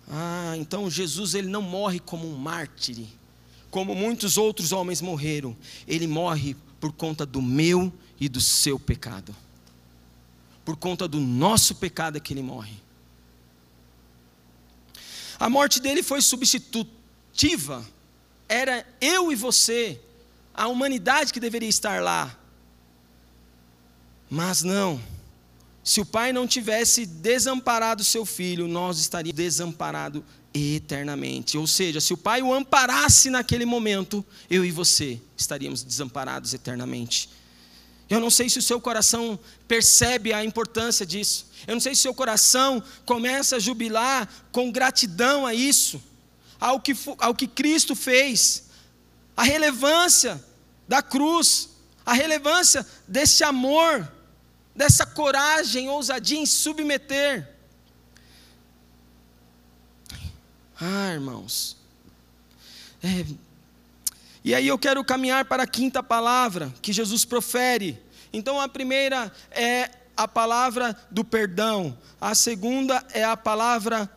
ah, 0.08 0.56
então 0.58 0.90
Jesus 0.90 1.34
ele 1.34 1.48
não 1.48 1.62
morre 1.62 2.00
como 2.00 2.30
um 2.30 2.38
mártir, 2.38 3.06
como 3.72 3.96
muitos 3.96 4.38
outros 4.38 4.72
homens 4.72 5.02
morreram. 5.02 5.56
Ele 5.88 6.08
morre 6.08 6.56
por 6.80 6.94
conta 6.94 7.26
do 7.26 7.42
meu 7.42 7.92
e 8.20 8.30
do 8.30 8.40
seu 8.40 8.80
pecado. 8.80 9.36
Por 10.66 10.76
conta 10.76 11.08
do 11.08 11.20
nosso 11.20 11.76
pecado 11.76 12.18
é 12.18 12.20
que 12.20 12.34
ele 12.34 12.42
morre. 12.42 12.74
A 15.40 15.50
morte 15.50 15.80
dele 15.80 16.02
foi 16.02 16.22
substitutiva. 16.22 17.86
Era 18.50 18.86
eu 19.00 19.32
e 19.32 19.36
você, 19.36 20.02
a 20.54 20.68
humanidade 20.68 21.32
que 21.32 21.40
deveria 21.40 21.70
estar 21.70 22.02
lá. 22.02 22.36
Mas 24.30 24.64
não. 24.64 25.00
Se 25.84 26.02
o 26.02 26.06
pai 26.06 26.34
não 26.34 26.48
tivesse 26.48 27.06
desamparado 27.06 28.04
seu 28.04 28.26
filho, 28.26 28.68
nós 28.68 28.98
estaríamos 28.98 29.38
desamparados 29.38 30.24
eternamente. 30.52 31.58
Ou 31.58 31.68
seja, 31.68 32.02
se 32.02 32.14
o 32.14 32.18
pai 32.18 32.42
o 32.42 32.52
amparasse 32.52 33.30
naquele 33.30 33.66
momento, 33.66 34.26
eu 34.50 34.66
e 34.66 34.72
você 34.72 35.22
estaríamos 35.38 35.84
desamparados 35.84 36.54
eternamente. 36.54 37.30
Eu 38.10 38.20
não 38.20 38.30
sei 38.30 38.50
se 38.50 38.60
o 38.60 38.62
seu 38.62 38.80
coração 38.80 39.40
percebe 39.68 40.32
a 40.32 40.44
importância 40.44 41.06
disso. 41.06 41.48
Eu 41.66 41.74
não 41.74 41.82
sei 41.82 41.96
se 41.96 42.02
o 42.02 42.04
seu 42.04 42.14
coração 42.14 42.84
começa 43.06 43.56
a 43.56 43.60
jubilar 43.60 44.30
com 44.52 44.72
gratidão 44.72 45.46
a 45.46 45.54
isso, 45.54 46.02
ao 46.60 46.80
que, 46.80 46.94
ao 47.18 47.34
que 47.34 47.48
Cristo 47.48 47.96
fez, 47.96 48.66
a 49.36 49.44
relevância 49.44 50.44
da 50.88 51.02
cruz, 51.02 51.70
a 52.06 52.14
relevância 52.14 52.86
desse 53.08 53.44
amor, 53.44 54.12
dessa 54.76 55.06
coragem, 55.06 55.90
ousadia 55.90 56.38
em 56.38 56.46
submeter. 56.46 57.56
Ah, 60.80 61.14
irmãos. 61.14 61.78
É, 63.02 63.26
e 64.46 64.54
aí 64.54 64.68
eu 64.68 64.78
quero 64.78 65.04
caminhar 65.04 65.46
para 65.46 65.64
a 65.64 65.68
quinta 65.68 66.04
palavra 66.04 66.72
que 66.80 66.94
Jesus 66.94 67.26
profere. 67.26 68.00
Então 68.32 68.62
a 68.62 68.70
primeira 68.70 69.34
é 69.50 69.90
a 70.16 70.28
palavra 70.28 70.96
do 71.10 71.26
perdão, 71.26 71.98
a 72.22 72.36
segunda 72.36 73.04
é 73.12 73.24
a 73.24 73.36
palavra 73.36 74.08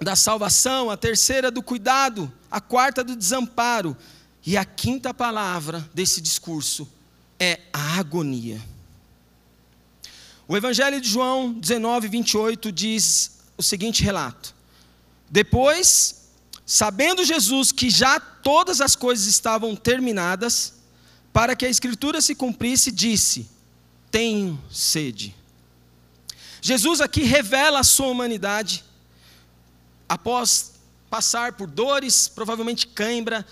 da 0.00 0.16
salvação, 0.16 0.90
a 0.90 0.96
terceira 0.96 1.52
do 1.52 1.62
cuidado, 1.62 2.32
a 2.50 2.60
quarta 2.60 3.04
do 3.04 3.14
desamparo, 3.14 3.96
e 4.44 4.56
a 4.56 4.64
quinta 4.64 5.14
palavra 5.14 5.88
desse 5.94 6.20
discurso 6.20 6.90
é 7.38 7.60
a 7.72 8.00
agonia. 8.00 8.60
O 10.48 10.56
Evangelho 10.56 11.00
de 11.00 11.08
João 11.08 11.52
19, 11.52 12.08
28 12.08 12.72
diz 12.72 13.38
o 13.56 13.62
seguinte 13.62 14.02
relato: 14.02 14.52
Depois, 15.30 16.23
sabendo 16.66 17.24
Jesus 17.24 17.72
que 17.72 17.90
já 17.90 18.18
todas 18.18 18.80
as 18.80 18.96
coisas 18.96 19.26
estavam 19.26 19.74
terminadas, 19.76 20.74
para 21.32 21.56
que 21.56 21.66
a 21.66 21.68
Escritura 21.68 22.20
se 22.20 22.34
cumprisse, 22.34 22.90
disse: 22.90 23.48
Tenho 24.10 24.62
sede. 24.70 25.34
Jesus 26.60 27.00
aqui 27.00 27.22
revela 27.22 27.80
a 27.80 27.84
sua 27.84 28.06
humanidade 28.06 28.84
após 30.08 30.74
passar 31.10 31.52
por 31.52 31.68
dores, 31.68 32.28
provavelmente 32.28 32.86
cãibra, 32.86 33.46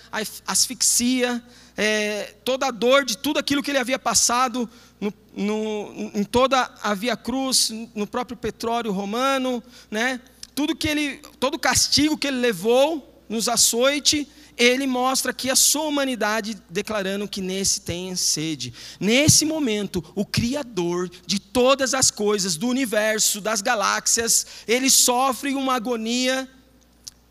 asfixia, 0.45 1.43
é, 1.77 2.35
toda 2.43 2.67
a 2.67 2.71
dor 2.71 3.05
de 3.05 3.17
tudo 3.17 3.39
aquilo 3.39 3.63
que 3.63 3.71
ele 3.71 3.77
havia 3.77 3.99
passado 3.99 4.69
no, 4.99 5.13
no, 5.35 6.11
em 6.13 6.23
toda 6.23 6.69
a 6.81 6.93
Via 6.93 7.15
Cruz, 7.15 7.71
no 7.93 8.07
próprio 8.07 8.37
petróleo 8.37 8.91
romano, 8.91 9.63
né? 9.89 10.19
Tudo 10.55 10.75
que 10.75 10.87
ele, 10.87 11.17
todo 11.39 11.59
castigo 11.59 12.17
que 12.17 12.27
ele 12.27 12.37
levou 12.39 13.23
nos 13.27 13.47
açoite, 13.47 14.27
ele 14.57 14.85
mostra 14.85 15.31
aqui 15.31 15.49
a 15.49 15.55
sua 15.55 15.83
humanidade, 15.83 16.61
declarando 16.69 17.27
que 17.27 17.41
nesse 17.41 17.81
tem 17.81 18.15
sede. 18.15 18.73
Nesse 18.99 19.45
momento, 19.45 20.03
o 20.15 20.25
Criador 20.25 21.09
de 21.25 21.39
todas 21.39 21.93
as 21.93 22.11
coisas, 22.11 22.55
do 22.55 22.67
universo, 22.67 23.41
das 23.41 23.61
galáxias, 23.61 24.45
ele 24.67 24.89
sofre 24.89 25.55
uma 25.55 25.73
agonia 25.73 26.49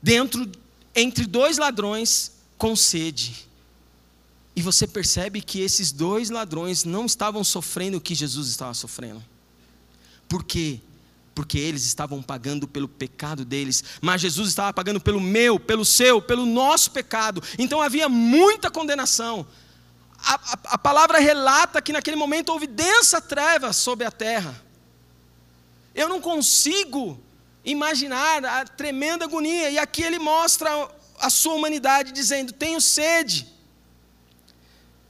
dentro 0.03 0.51
entre 0.95 1.27
dois 1.27 1.59
ladrões 1.59 2.33
com 2.59 2.75
sede. 2.75 3.49
E 4.55 4.61
você 4.61 4.87
percebe 4.87 5.41
que 5.41 5.61
esses 5.61 5.93
dois 5.93 6.29
ladrões 6.29 6.85
não 6.85 7.07
estavam 7.07 7.43
sofrendo 7.43 7.97
o 7.97 8.01
que 8.01 8.15
Jesus 8.15 8.49
estava 8.49 8.75
sofrendo. 8.75 9.23
Por 10.29 10.45
quê? 10.45 10.81
Porque 11.35 11.59
eles 11.59 11.85
estavam 11.85 12.23
pagando 12.23 12.69
pelo 12.69 12.87
pecado 12.87 13.45
deles, 13.45 13.83
mas 14.01 14.21
Jesus 14.21 14.49
estava 14.49 14.73
pagando 14.73 15.01
pelo 15.01 15.21
meu, 15.21 15.59
pelo 15.59 15.85
seu, 15.85 16.21
pelo 16.21 16.45
nosso 16.45 16.91
pecado. 16.91 17.43
Então 17.59 17.81
havia 17.81 18.09
muita 18.09 18.71
condenação. 18.71 19.47
A, 20.19 20.35
a, 20.35 20.59
a 20.75 20.79
palavra 20.79 21.19
relata 21.19 21.81
que 21.81 21.93
naquele 21.93 22.17
momento 22.17 22.51
houve 22.51 22.67
densa 22.67 23.21
treva 23.21 23.73
sobre 23.73 24.05
a 24.05 24.11
terra. 24.11 24.63
Eu 25.95 26.09
não 26.09 26.21
consigo 26.21 27.21
imaginar 27.65 28.45
a 28.45 28.65
tremenda 28.65 29.25
agonia. 29.25 29.71
E 29.71 29.79
aqui 29.79 30.03
ele 30.03 30.19
mostra 30.19 30.71
a 31.19 31.31
sua 31.31 31.55
humanidade, 31.55 32.13
dizendo: 32.13 32.53
Tenho 32.53 32.81
sede. 32.81 33.52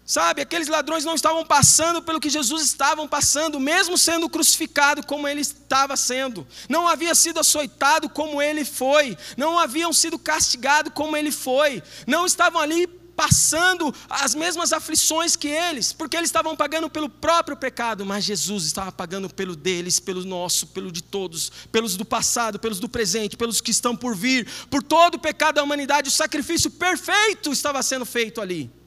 Sabe, 0.04 0.42
aqueles 0.42 0.66
ladrões 0.66 1.04
não 1.04 1.14
estavam 1.14 1.44
passando 1.46 2.02
pelo 2.02 2.18
que 2.18 2.28
Jesus 2.28 2.62
estava 2.64 3.06
passando, 3.06 3.60
mesmo 3.60 3.96
sendo 3.96 4.28
crucificado 4.28 5.06
como 5.06 5.28
ele 5.28 5.40
estava 5.40 5.96
sendo. 5.96 6.46
Não 6.68 6.88
havia 6.88 7.14
sido 7.14 7.38
açoitado 7.38 8.08
como 8.08 8.42
ele 8.42 8.64
foi, 8.64 9.16
não 9.36 9.58
haviam 9.58 9.92
sido 9.92 10.18
castigados 10.18 10.92
como 10.92 11.16
ele 11.16 11.30
foi. 11.30 11.82
Não 12.06 12.26
estavam 12.26 12.60
ali 12.60 12.88
passando 13.14 13.94
as 14.08 14.34
mesmas 14.34 14.72
aflições 14.72 15.36
que 15.36 15.46
eles, 15.46 15.92
porque 15.92 16.16
eles 16.16 16.28
estavam 16.28 16.56
pagando 16.56 16.90
pelo 16.90 17.08
próprio 17.08 17.56
pecado, 17.56 18.04
mas 18.04 18.24
Jesus 18.24 18.64
estava 18.64 18.90
pagando 18.90 19.32
pelo 19.32 19.54
deles, 19.54 20.00
pelo 20.00 20.24
nosso, 20.24 20.66
pelo 20.68 20.90
de 20.90 21.02
todos, 21.02 21.52
pelos 21.70 21.96
do 21.96 22.04
passado, 22.04 22.58
pelos 22.58 22.80
do 22.80 22.88
presente, 22.88 23.36
pelos 23.36 23.60
que 23.60 23.70
estão 23.70 23.94
por 23.94 24.16
vir, 24.16 24.48
por 24.68 24.82
todo 24.82 25.14
o 25.14 25.20
pecado 25.20 25.56
da 25.56 25.62
humanidade, 25.62 26.08
o 26.08 26.12
sacrifício 26.12 26.70
perfeito 26.70 27.52
estava 27.52 27.82
sendo 27.82 28.04
feito 28.04 28.40
ali. 28.40 28.81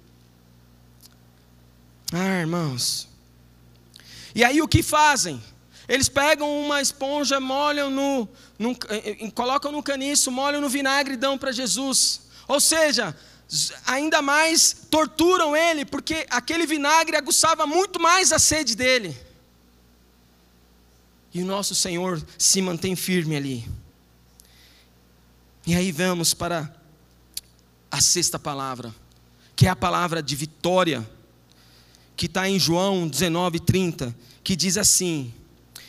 Ah, 2.17 2.39
irmãos. 2.39 3.10
E 4.34 4.41
aí 4.41 4.62
o 4.62 4.69
que 4.69 4.82
fazem? 4.82 5.43
Eles 5.86 6.08
pegam 6.08 6.49
uma 6.63 6.82
esponja, 6.82 7.41
molham 7.41 7.89
no, 7.89 8.30
no 8.58 8.73
colocam 9.34 9.69
no 9.69 9.84
caniço, 9.84 10.32
molham 10.32 10.62
no 10.62 10.69
vinagre 10.69 11.15
e 11.15 11.17
dão 11.17 11.38
para 11.38 11.51
Jesus. 11.51 12.21
Ou 12.47 12.62
seja, 12.62 13.13
ainda 13.86 14.21
mais 14.21 14.88
torturam 14.89 15.58
ele, 15.58 15.84
porque 15.84 16.25
aquele 16.30 16.65
vinagre 16.65 17.17
aguçava 17.17 17.67
muito 17.67 17.99
mais 17.99 18.32
a 18.32 18.39
sede 18.39 18.78
dele. 18.78 19.15
E 21.34 21.41
o 21.41 21.45
nosso 21.45 21.75
Senhor 21.75 22.25
se 22.38 22.62
mantém 22.62 22.95
firme 22.95 23.36
ali. 23.36 23.69
E 25.67 25.75
aí 25.75 25.91
vamos 25.91 26.34
para 26.34 26.73
a 27.91 27.99
sexta 27.99 28.39
palavra, 28.39 28.95
que 29.54 29.67
é 29.67 29.69
a 29.69 29.75
palavra 29.75 30.23
de 30.23 30.34
vitória, 30.34 31.06
que 32.15 32.28
está 32.28 32.49
em 32.49 32.60
João 32.60 33.08
19, 33.08 33.60
30, 33.60 34.15
que 34.43 34.56
diz 34.56 34.78
assim: 34.78 35.34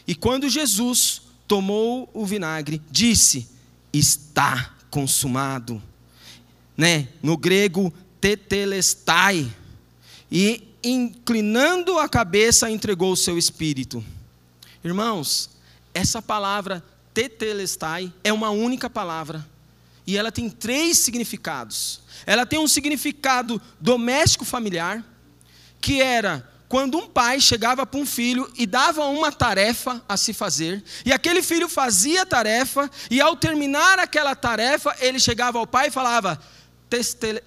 E 0.07 0.15
quando 0.15 0.49
Jesus 0.49 1.23
tomou 1.47 2.09
o 2.13 2.25
vinagre, 2.25 2.81
disse: 2.91 3.49
Está 3.93 4.75
consumado 4.91 5.83
né, 6.77 7.09
no 7.23 7.37
grego 7.37 7.93
tetelestai, 8.21 9.51
e 10.31 10.63
inclinando 10.83 11.99
a 11.99 12.09
cabeça 12.09 12.71
entregou 12.71 13.13
o 13.13 13.17
seu 13.17 13.39
espírito. 13.39 14.05
Irmãos, 14.85 15.51
essa 15.95 16.21
palavra 16.21 16.85
tetelestai 17.15 18.13
é 18.23 18.33
uma 18.33 18.51
única 18.51 18.91
palavra 18.91 19.47
e 20.07 20.17
ela 20.17 20.31
tem 20.31 20.49
três 20.49 20.99
significados. 20.99 22.01
Ela 22.25 22.47
tem 22.47 22.59
um 22.59 22.69
significado 22.69 23.61
doméstico 23.81 24.45
familiar, 24.45 25.05
que 25.81 26.01
era 26.01 26.47
quando 26.69 26.99
um 26.99 27.07
pai 27.07 27.41
chegava 27.41 27.87
para 27.87 28.01
um 28.01 28.07
filho 28.07 28.51
e 28.57 28.67
dava 28.67 29.05
uma 29.05 29.31
tarefa 29.31 30.03
a 30.09 30.17
se 30.17 30.33
fazer, 30.33 30.83
e 31.05 31.13
aquele 31.13 31.43
filho 31.43 31.69
fazia 31.69 32.23
a 32.23 32.27
tarefa, 32.27 32.91
e 33.11 33.21
ao 33.21 33.37
terminar 33.37 33.99
aquela 33.99 34.35
tarefa, 34.35 34.95
ele 35.01 35.19
chegava 35.19 35.59
ao 35.59 35.67
pai 35.67 35.89
e 35.89 35.93
falava: 35.93 36.41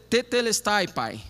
tetelestai, 0.10 0.88
Pai. 0.88 1.22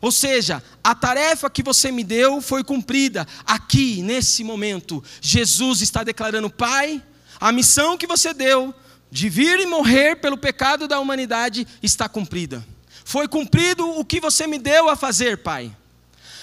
Ou 0.00 0.12
seja, 0.12 0.62
a 0.84 0.94
tarefa 0.94 1.48
que 1.48 1.62
você 1.62 1.90
me 1.90 2.04
deu 2.04 2.40
foi 2.40 2.62
cumprida. 2.62 3.26
Aqui, 3.46 4.02
nesse 4.02 4.44
momento, 4.44 5.02
Jesus 5.20 5.80
está 5.80 6.02
declarando: 6.02 6.50
Pai, 6.50 7.02
a 7.40 7.52
missão 7.52 7.96
que 7.96 8.06
você 8.06 8.34
deu 8.34 8.74
de 9.10 9.28
vir 9.28 9.60
e 9.60 9.66
morrer 9.66 10.16
pelo 10.16 10.36
pecado 10.36 10.88
da 10.88 10.98
humanidade 10.98 11.66
está 11.82 12.08
cumprida. 12.08 12.64
Foi 13.04 13.28
cumprido 13.28 13.88
o 13.88 14.04
que 14.04 14.20
você 14.20 14.46
me 14.48 14.58
deu 14.58 14.88
a 14.88 14.96
fazer, 14.96 15.38
Pai. 15.38 15.74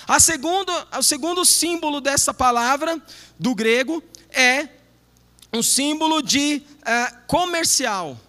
A 0.08 0.20
segundo, 0.20 0.72
o 0.98 1.04
segundo 1.04 1.46
símbolo 1.46 2.02
dessa 2.02 2.34
palavra, 2.34 3.02
do 3.40 3.56
grego, 3.56 4.04
é 4.30 4.68
um 5.54 5.62
símbolo 5.62 6.22
de 6.22 6.62
uh, 6.80 7.18
comercial. 7.28 8.20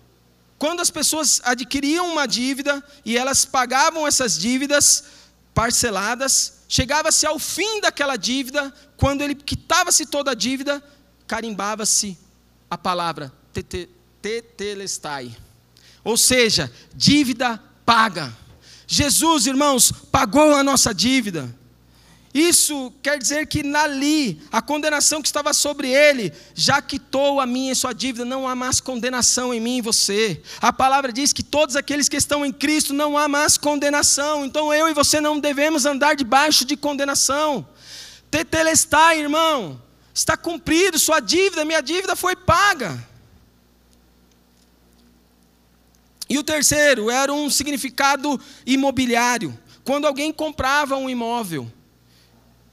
Quando 0.58 0.80
as 0.80 0.90
pessoas 0.90 1.40
adquiriam 1.44 2.12
uma 2.12 2.26
dívida 2.26 2.82
e 3.04 3.16
elas 3.16 3.44
pagavam 3.44 4.06
essas 4.06 4.38
dívidas 4.38 5.04
parceladas, 5.52 6.60
chegava-se 6.68 7.26
ao 7.26 7.38
fim 7.38 7.80
daquela 7.80 8.16
dívida, 8.16 8.72
quando 8.96 9.22
ele 9.22 9.34
quitava-se 9.34 10.06
toda 10.06 10.30
a 10.30 10.34
dívida, 10.34 10.82
carimbava-se 11.26 12.16
a 12.70 12.78
palavra 12.78 13.32
tetelestai. 14.20 15.36
Ou 16.02 16.16
seja, 16.16 16.72
dívida 16.94 17.62
paga. 17.84 18.34
Jesus, 18.86 19.46
irmãos, 19.46 19.92
pagou 20.10 20.54
a 20.54 20.62
nossa 20.62 20.94
dívida. 20.94 21.54
Isso 22.34 22.92
quer 23.00 23.16
dizer 23.16 23.46
que 23.46 23.62
ali, 23.76 24.42
a 24.50 24.60
condenação 24.60 25.22
que 25.22 25.28
estava 25.28 25.54
sobre 25.54 25.88
ele, 25.88 26.32
já 26.52 26.82
quitou 26.82 27.40
a 27.40 27.46
minha 27.46 27.70
e 27.70 27.76
sua 27.76 27.92
dívida, 27.92 28.24
não 28.24 28.48
há 28.48 28.56
mais 28.56 28.80
condenação 28.80 29.54
em 29.54 29.60
mim 29.60 29.76
e 29.76 29.80
você. 29.80 30.42
A 30.60 30.72
palavra 30.72 31.12
diz 31.12 31.32
que 31.32 31.44
todos 31.44 31.76
aqueles 31.76 32.08
que 32.08 32.16
estão 32.16 32.44
em 32.44 32.52
Cristo 32.52 32.92
não 32.92 33.16
há 33.16 33.28
mais 33.28 33.56
condenação, 33.56 34.44
então 34.44 34.74
eu 34.74 34.88
e 34.88 34.92
você 34.92 35.20
não 35.20 35.38
devemos 35.38 35.86
andar 35.86 36.16
debaixo 36.16 36.64
de 36.64 36.76
condenação. 36.76 37.64
tetelestai, 38.32 39.20
irmão. 39.20 39.80
Está 40.12 40.36
cumprido, 40.36 40.98
sua 40.98 41.20
dívida, 41.20 41.64
minha 41.64 41.80
dívida 41.80 42.16
foi 42.16 42.34
paga. 42.34 43.00
E 46.28 46.36
o 46.36 46.42
terceiro 46.42 47.10
era 47.10 47.32
um 47.32 47.48
significado 47.48 48.40
imobiliário. 48.66 49.56
Quando 49.84 50.06
alguém 50.06 50.32
comprava 50.32 50.96
um 50.96 51.08
imóvel, 51.08 51.70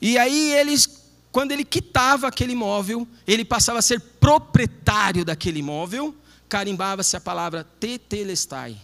e 0.01 0.17
aí 0.17 0.51
eles, 0.53 0.89
quando 1.31 1.51
ele 1.51 1.63
quitava 1.63 2.27
aquele 2.27 2.53
imóvel, 2.53 3.07
ele 3.27 3.45
passava 3.45 3.79
a 3.79 3.83
ser 3.83 3.99
proprietário 4.19 5.23
daquele 5.23 5.59
imóvel, 5.59 6.15
carimbava-se 6.49 7.15
a 7.15 7.21
palavra 7.21 7.63
tetelestai. 7.79 8.75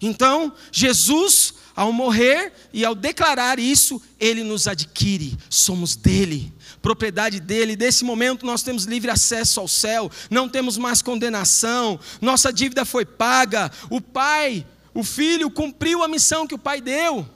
Então, 0.00 0.52
Jesus, 0.72 1.54
ao 1.76 1.92
morrer 1.92 2.54
e 2.72 2.84
ao 2.84 2.94
declarar 2.94 3.58
isso, 3.58 4.00
ele 4.18 4.42
nos 4.42 4.66
adquire, 4.66 5.36
somos 5.50 5.94
dele, 5.94 6.52
propriedade 6.80 7.38
dele. 7.38 7.76
Desse 7.76 8.02
momento 8.02 8.46
nós 8.46 8.62
temos 8.62 8.84
livre 8.84 9.10
acesso 9.10 9.60
ao 9.60 9.68
céu, 9.68 10.10
não 10.30 10.48
temos 10.48 10.78
mais 10.78 11.02
condenação, 11.02 12.00
nossa 12.20 12.50
dívida 12.50 12.86
foi 12.86 13.04
paga, 13.04 13.70
o 13.90 14.00
Pai, 14.00 14.66
o 14.94 15.04
Filho 15.04 15.50
cumpriu 15.50 16.02
a 16.02 16.08
missão 16.08 16.46
que 16.46 16.54
o 16.54 16.58
Pai 16.58 16.80
deu. 16.80 17.28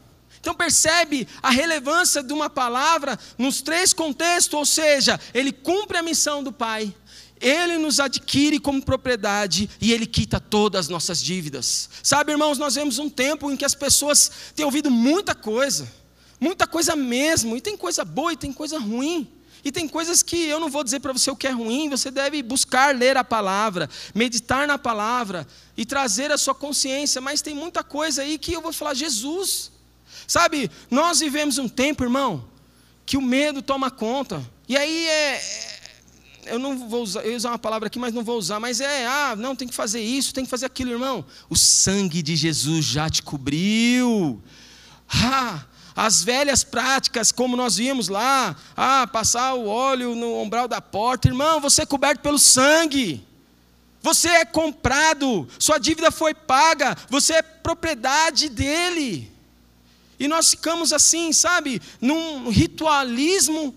Então 0.45 0.55
percebe 0.55 1.27
a 1.43 1.49
relevância 1.49 2.23
de 2.23 2.31
uma 2.31 2.51
palavra 2.51 3.19
nos 3.39 3.63
três 3.63 3.95
contextos, 3.95 4.53
ou 4.53 4.67
seja, 4.67 5.19
ele 5.33 5.51
cumpre 5.51 5.97
a 5.97 6.03
missão 6.03 6.43
do 6.43 6.53
Pai, 6.53 6.95
ele 7.41 7.79
nos 7.79 7.99
adquire 7.99 8.59
como 8.59 8.83
propriedade 8.83 9.71
e 9.81 9.91
Ele 9.91 10.05
quita 10.05 10.39
todas 10.39 10.81
as 10.81 10.89
nossas 10.91 11.23
dívidas. 11.23 11.89
Sabe, 12.03 12.33
irmãos, 12.33 12.59
nós 12.59 12.75
vemos 12.75 12.99
um 12.99 13.09
tempo 13.09 13.51
em 13.51 13.57
que 13.57 13.65
as 13.65 13.75
pessoas 13.75 14.31
têm 14.55 14.67
ouvido 14.67 14.91
muita 14.91 15.35
coisa, 15.35 15.91
muita 16.39 16.67
coisa 16.67 16.95
mesmo, 16.95 17.57
e 17.57 17.61
tem 17.63 17.75
coisa 17.75 18.05
boa 18.05 18.35
e 18.35 18.37
tem 18.37 18.53
coisa 18.53 18.79
ruim. 18.79 19.27
E 19.65 19.73
tem 19.73 19.89
coisas 19.89 20.23
que 20.23 20.37
eu 20.45 20.61
não 20.61 20.69
vou 20.69 20.85
dizer 20.85 21.01
para 21.01 21.15
você 21.15 21.31
o 21.31 21.37
que 21.37 21.47
é 21.47 21.51
ruim, 21.51 21.89
você 21.89 22.11
deve 22.11 22.43
buscar 22.43 22.95
ler 22.95 23.17
a 23.17 23.25
palavra, 23.25 23.89
meditar 24.15 24.67
na 24.67 24.77
palavra 24.77 25.47
e 25.75 25.87
trazer 25.87 26.31
a 26.31 26.37
sua 26.37 26.55
consciência, 26.55 27.19
mas 27.19 27.41
tem 27.41 27.55
muita 27.55 27.83
coisa 27.83 28.21
aí 28.21 28.37
que 28.37 28.53
eu 28.53 28.61
vou 28.61 28.75
falar, 28.75 28.93
Jesus. 28.93 29.73
Sabe, 30.27 30.71
nós 30.91 31.21
vivemos 31.21 31.59
um 31.59 31.69
tempo, 31.69 32.03
irmão, 32.03 32.45
que 33.05 33.17
o 33.17 33.23
medo 33.23 33.63
toma 33.63 33.91
conta. 33.91 34.43
E 34.69 34.77
aí 34.77 35.07
é, 35.07 35.41
eu 36.47 36.59
não 36.59 36.89
vou 36.89 37.03
usar, 37.03 37.23
eu 37.23 37.31
ia 37.33 37.37
usar 37.37 37.51
uma 37.51 37.59
palavra 37.59 37.87
aqui, 37.87 37.99
mas 37.99 38.15
não 38.15 38.25
vou 38.25 38.39
usar, 38.39 38.61
mas 38.61 38.81
é, 38.81 39.07
ah, 39.07 39.35
não, 39.37 39.55
tem 39.55 39.69
que 39.69 39.75
fazer 39.75 40.01
isso, 40.01 40.35
tem 40.35 40.45
que 40.45 40.51
fazer 40.51 40.67
aquilo, 40.67 40.91
irmão. 40.91 41.25
O 41.49 41.57
sangue 41.57 42.23
de 42.23 42.37
Jesus 42.37 42.85
já 42.85 43.09
te 43.09 43.23
cobriu. 43.23 44.43
Ah, 45.09 45.65
as 45.95 46.25
velhas 46.25 46.65
práticas, 46.65 47.31
como 47.31 47.57
nós 47.57 47.77
vimos 47.77 48.09
lá, 48.09 48.57
ah, 48.77 49.07
passar 49.07 49.55
o 49.55 49.67
óleo 49.67 50.15
no 50.15 50.43
umbral 50.43 50.67
da 50.67 50.81
porta, 50.81 51.29
irmão, 51.29 51.61
você 51.61 51.83
é 51.83 51.87
coberto 51.87 52.21
pelo 52.21 52.39
sangue. 52.39 53.25
Você 54.03 54.29
é 54.29 54.45
comprado, 54.45 55.49
sua 55.59 55.79
dívida 55.79 56.11
foi 56.11 56.35
paga, 56.35 56.95
você 57.09 57.35
é 57.35 57.43
propriedade 57.43 58.51
dele. 58.51 59.33
E 60.25 60.29
nós 60.29 60.49
ficamos 60.53 60.91
assim, 60.91 61.35
sabe, 61.35 61.83
num 62.01 62.49
ritualismo 62.49 63.77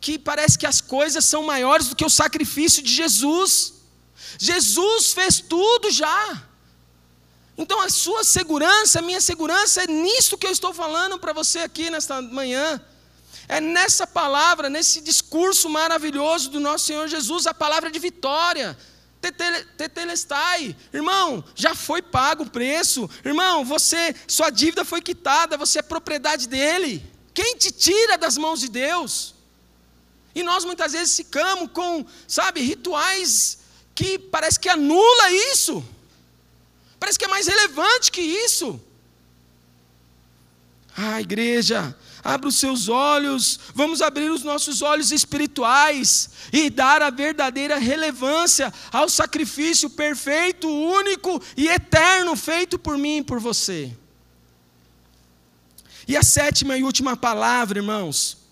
que 0.00 0.18
parece 0.18 0.58
que 0.58 0.66
as 0.66 0.80
coisas 0.80 1.24
são 1.24 1.44
maiores 1.44 1.86
do 1.86 1.94
que 1.94 2.04
o 2.04 2.10
sacrifício 2.10 2.82
de 2.82 2.92
Jesus. 2.92 3.74
Jesus 4.36 5.12
fez 5.12 5.38
tudo 5.38 5.92
já. 5.92 6.42
Então 7.56 7.80
a 7.80 7.88
sua 7.88 8.24
segurança, 8.24 8.98
a 8.98 9.02
minha 9.02 9.20
segurança 9.20 9.84
é 9.84 9.86
nisso 9.86 10.36
que 10.36 10.48
eu 10.48 10.50
estou 10.50 10.74
falando 10.74 11.16
para 11.16 11.32
você 11.32 11.60
aqui 11.60 11.88
nesta 11.90 12.20
manhã. 12.20 12.82
É 13.46 13.60
nessa 13.60 14.04
palavra, 14.04 14.68
nesse 14.68 15.00
discurso 15.00 15.68
maravilhoso 15.68 16.50
do 16.50 16.58
nosso 16.58 16.86
Senhor 16.86 17.06
Jesus, 17.06 17.46
a 17.46 17.54
palavra 17.54 17.88
de 17.88 18.00
vitória. 18.00 18.76
Tetelestai, 19.32 20.76
irmão, 20.92 21.44
já 21.54 21.74
foi 21.74 22.02
pago 22.02 22.44
o 22.44 22.50
preço. 22.50 23.08
Irmão, 23.24 23.64
você, 23.64 24.14
sua 24.26 24.50
dívida 24.50 24.84
foi 24.84 25.00
quitada, 25.00 25.56
você 25.56 25.78
é 25.78 25.82
propriedade 25.82 26.48
dele. 26.48 27.04
Quem 27.32 27.56
te 27.56 27.70
tira 27.70 28.16
das 28.16 28.36
mãos 28.36 28.60
de 28.60 28.68
Deus? 28.68 29.34
E 30.34 30.42
nós 30.42 30.64
muitas 30.64 30.92
vezes 30.92 31.16
ficamos 31.16 31.70
com, 31.72 32.04
sabe, 32.26 32.60
rituais 32.60 33.58
que 33.94 34.18
parece 34.18 34.58
que 34.58 34.68
anula 34.68 35.30
isso. 35.52 35.84
Parece 36.98 37.18
que 37.18 37.24
é 37.24 37.28
mais 37.28 37.46
relevante 37.46 38.10
que 38.10 38.20
isso. 38.20 38.80
Ah, 40.96 41.20
igreja, 41.20 41.96
abra 42.24 42.48
os 42.48 42.56
seus 42.56 42.88
olhos, 42.88 43.60
vamos 43.74 44.00
abrir 44.00 44.30
os 44.30 44.42
nossos 44.42 44.80
olhos 44.80 45.12
espirituais 45.12 46.30
e 46.50 46.70
dar 46.70 47.02
a 47.02 47.10
verdadeira 47.10 47.78
relevância 47.78 48.72
ao 48.90 49.08
sacrifício 49.10 49.90
perfeito, 49.90 50.66
único 50.66 51.40
e 51.54 51.68
eterno 51.68 52.34
feito 52.34 52.78
por 52.78 52.96
mim 52.96 53.18
e 53.18 53.22
por 53.22 53.38
você. 53.38 53.94
E 56.08 56.16
a 56.16 56.22
sétima 56.22 56.76
e 56.76 56.82
última 56.82 57.16
palavra, 57.16 57.78
irmãos, 57.78 58.43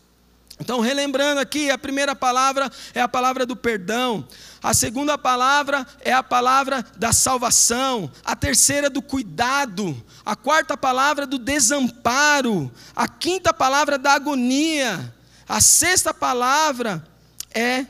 então, 0.63 0.79
relembrando 0.79 1.41
aqui, 1.41 1.71
a 1.71 1.77
primeira 1.77 2.15
palavra 2.15 2.71
é 2.95 3.01
a 3.01 3.09
palavra 3.09 3.45
do 3.45 3.57
perdão, 3.57 4.25
a 4.63 4.73
segunda 4.73 5.19
palavra 5.19 5.85
é 6.03 6.13
a 6.13 6.23
palavra 6.23 6.87
da 6.97 7.13
salvação, 7.13 8.09
a 8.25 8.37
terceira 8.37 8.89
do 8.89 9.03
cuidado, 9.03 10.01
a 10.25 10.37
quarta 10.37 10.77
palavra 10.77 11.27
do 11.27 11.37
desamparo, 11.37 12.71
a 12.95 13.09
quinta 13.09 13.53
palavra 13.53 13.99
da 13.99 14.13
agonia, 14.13 15.13
a 15.49 15.61
sexta 15.61 16.15
palavra 16.15 17.05
é 17.53 17.85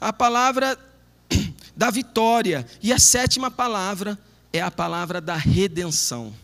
a 0.00 0.14
palavra 0.14 0.78
da 1.76 1.90
vitória, 1.90 2.66
e 2.80 2.94
a 2.94 2.98
sétima 2.98 3.50
palavra 3.50 4.18
é 4.54 4.62
a 4.62 4.70
palavra 4.70 5.20
da 5.20 5.36
redenção. 5.36 6.34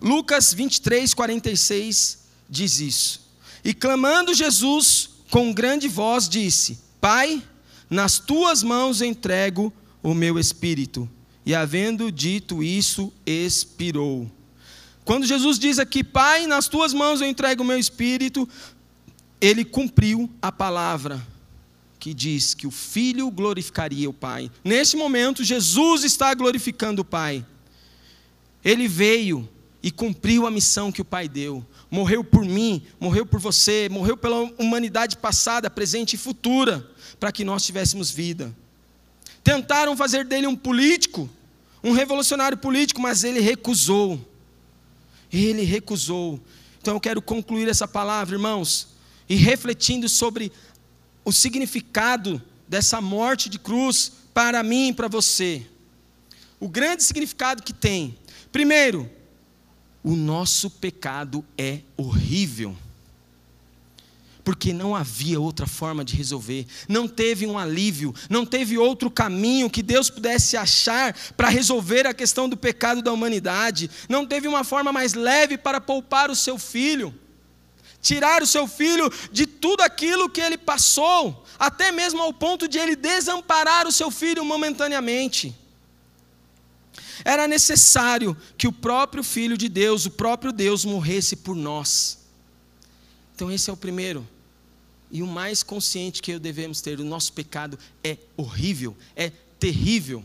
Lucas 0.00 0.54
23, 0.54 1.12
46 1.12 2.18
diz 2.48 2.78
isso. 2.78 3.25
E 3.66 3.74
clamando 3.74 4.32
Jesus 4.32 5.10
com 5.28 5.52
grande 5.52 5.88
voz, 5.88 6.28
disse: 6.28 6.78
Pai, 7.00 7.42
nas 7.90 8.16
tuas 8.16 8.62
mãos 8.62 9.02
entrego 9.02 9.72
o 10.00 10.14
meu 10.14 10.38
espírito. 10.38 11.10
E 11.44 11.52
havendo 11.52 12.12
dito 12.12 12.62
isso, 12.62 13.12
expirou. 13.26 14.30
Quando 15.04 15.26
Jesus 15.26 15.58
diz 15.58 15.80
aqui, 15.80 16.04
Pai, 16.04 16.46
nas 16.46 16.68
tuas 16.68 16.94
mãos 16.94 17.20
eu 17.20 17.26
entrego 17.26 17.64
o 17.64 17.66
meu 17.66 17.76
espírito, 17.76 18.48
ele 19.40 19.64
cumpriu 19.64 20.30
a 20.40 20.52
palavra 20.52 21.20
que 21.98 22.14
diz 22.14 22.54
que 22.54 22.68
o 22.68 22.70
Filho 22.70 23.28
glorificaria 23.32 24.08
o 24.08 24.12
Pai. 24.12 24.48
Nesse 24.62 24.96
momento, 24.96 25.42
Jesus 25.42 26.04
está 26.04 26.32
glorificando 26.34 27.02
o 27.02 27.04
Pai. 27.04 27.44
Ele 28.64 28.86
veio 28.86 29.48
e 29.82 29.90
cumpriu 29.90 30.46
a 30.46 30.52
missão 30.52 30.92
que 30.92 31.02
o 31.02 31.04
Pai 31.04 31.28
deu 31.28 31.66
morreu 31.90 32.24
por 32.24 32.44
mim, 32.44 32.82
morreu 32.98 33.24
por 33.24 33.40
você, 33.40 33.88
morreu 33.90 34.16
pela 34.16 34.42
humanidade 34.58 35.16
passada, 35.16 35.70
presente 35.70 36.14
e 36.14 36.18
futura, 36.18 36.88
para 37.18 37.32
que 37.32 37.44
nós 37.44 37.64
tivéssemos 37.64 38.10
vida. 38.10 38.54
Tentaram 39.42 39.96
fazer 39.96 40.24
dele 40.24 40.46
um 40.46 40.56
político, 40.56 41.30
um 41.82 41.92
revolucionário 41.92 42.58
político, 42.58 43.00
mas 43.00 43.22
ele 43.22 43.40
recusou. 43.40 44.20
Ele 45.32 45.62
recusou. 45.62 46.40
Então 46.80 46.94
eu 46.94 47.00
quero 47.00 47.22
concluir 47.22 47.68
essa 47.68 47.86
palavra, 47.86 48.34
irmãos, 48.34 48.88
e 49.28 49.36
refletindo 49.36 50.08
sobre 50.08 50.52
o 51.24 51.32
significado 51.32 52.42
dessa 52.68 53.00
morte 53.00 53.48
de 53.48 53.58
cruz 53.58 54.12
para 54.34 54.62
mim 54.62 54.88
e 54.88 54.92
para 54.92 55.08
você. 55.08 55.66
O 56.58 56.68
grande 56.68 57.02
significado 57.02 57.62
que 57.62 57.72
tem. 57.72 58.18
Primeiro, 58.50 59.10
o 60.06 60.14
nosso 60.14 60.70
pecado 60.70 61.44
é 61.58 61.80
horrível. 61.96 62.76
Porque 64.44 64.72
não 64.72 64.94
havia 64.94 65.40
outra 65.40 65.66
forma 65.66 66.04
de 66.04 66.14
resolver, 66.14 66.64
não 66.88 67.08
teve 67.08 67.44
um 67.44 67.58
alívio, 67.58 68.14
não 68.30 68.46
teve 68.46 68.78
outro 68.78 69.10
caminho 69.10 69.68
que 69.68 69.82
Deus 69.82 70.08
pudesse 70.08 70.56
achar 70.56 71.12
para 71.36 71.48
resolver 71.48 72.06
a 72.06 72.14
questão 72.14 72.48
do 72.48 72.56
pecado 72.56 73.02
da 73.02 73.12
humanidade, 73.12 73.90
não 74.08 74.24
teve 74.24 74.46
uma 74.46 74.62
forma 74.62 74.92
mais 74.92 75.14
leve 75.14 75.58
para 75.58 75.80
poupar 75.80 76.30
o 76.30 76.36
seu 76.36 76.56
filho, 76.56 77.12
tirar 78.00 78.44
o 78.44 78.46
seu 78.46 78.68
filho 78.68 79.12
de 79.32 79.44
tudo 79.44 79.80
aquilo 79.80 80.30
que 80.30 80.40
ele 80.40 80.56
passou, 80.56 81.44
até 81.58 81.90
mesmo 81.90 82.22
ao 82.22 82.32
ponto 82.32 82.68
de 82.68 82.78
ele 82.78 82.94
desamparar 82.94 83.88
o 83.88 83.92
seu 83.92 84.12
filho 84.12 84.44
momentaneamente 84.44 85.65
era 87.24 87.48
necessário 87.48 88.36
que 88.56 88.68
o 88.68 88.72
próprio 88.72 89.22
Filho 89.22 89.56
de 89.56 89.68
Deus, 89.68 90.06
o 90.06 90.10
próprio 90.10 90.52
Deus, 90.52 90.84
morresse 90.84 91.36
por 91.36 91.54
nós. 91.54 92.18
Então, 93.34 93.50
esse 93.50 93.68
é 93.68 93.72
o 93.72 93.76
primeiro 93.76 94.26
e 95.10 95.22
o 95.22 95.26
mais 95.26 95.62
consciente 95.62 96.20
que 96.20 96.32
eu 96.32 96.40
devemos 96.40 96.80
ter: 96.80 96.98
o 97.00 97.04
nosso 97.04 97.32
pecado 97.32 97.78
é 98.02 98.18
horrível, 98.36 98.96
é 99.14 99.30
terrível. 99.58 100.24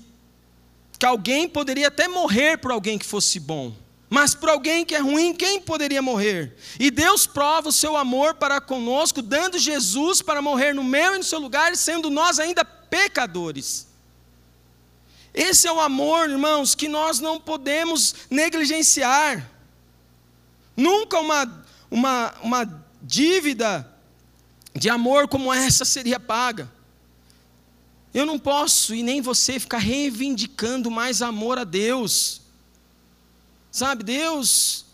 que 0.98 1.06
alguém 1.06 1.48
poderia 1.48 1.88
até 1.88 2.08
morrer 2.08 2.58
por 2.58 2.70
alguém 2.70 2.98
que 2.98 3.06
fosse 3.06 3.38
bom. 3.38 3.74
Mas 4.08 4.34
por 4.34 4.48
alguém 4.48 4.84
que 4.84 4.94
é 4.94 5.00
ruim, 5.00 5.34
quem 5.34 5.60
poderia 5.60 6.00
morrer? 6.00 6.56
E 6.78 6.90
Deus 6.90 7.26
prova 7.26 7.68
o 7.68 7.72
seu 7.72 7.96
amor 7.96 8.34
para 8.34 8.60
conosco, 8.60 9.20
dando 9.20 9.58
Jesus 9.58 10.22
para 10.22 10.40
morrer 10.40 10.72
no 10.72 10.84
meu 10.84 11.16
e 11.16 11.18
no 11.18 11.24
seu 11.24 11.40
lugar, 11.40 11.76
sendo 11.76 12.08
nós 12.08 12.38
ainda 12.38 12.64
pecadores. 12.64 13.88
Esse 15.34 15.66
é 15.66 15.72
o 15.72 15.80
amor, 15.80 16.30
irmãos, 16.30 16.74
que 16.74 16.88
nós 16.88 17.18
não 17.18 17.40
podemos 17.40 18.14
negligenciar. 18.30 19.50
Nunca 20.76 21.18
uma, 21.18 21.66
uma, 21.90 22.34
uma 22.42 22.84
dívida 23.02 23.92
de 24.74 24.88
amor 24.88 25.26
como 25.26 25.52
essa 25.52 25.84
seria 25.84 26.20
paga. 26.20 26.70
Eu 28.16 28.24
não 28.24 28.38
posso 28.38 28.94
e 28.94 29.02
nem 29.02 29.20
você 29.20 29.60
ficar 29.60 29.76
reivindicando 29.76 30.90
mais 30.90 31.20
amor 31.20 31.58
a 31.58 31.64
Deus. 31.64 32.40
Sabe, 33.70 34.02
Deus, 34.02 34.86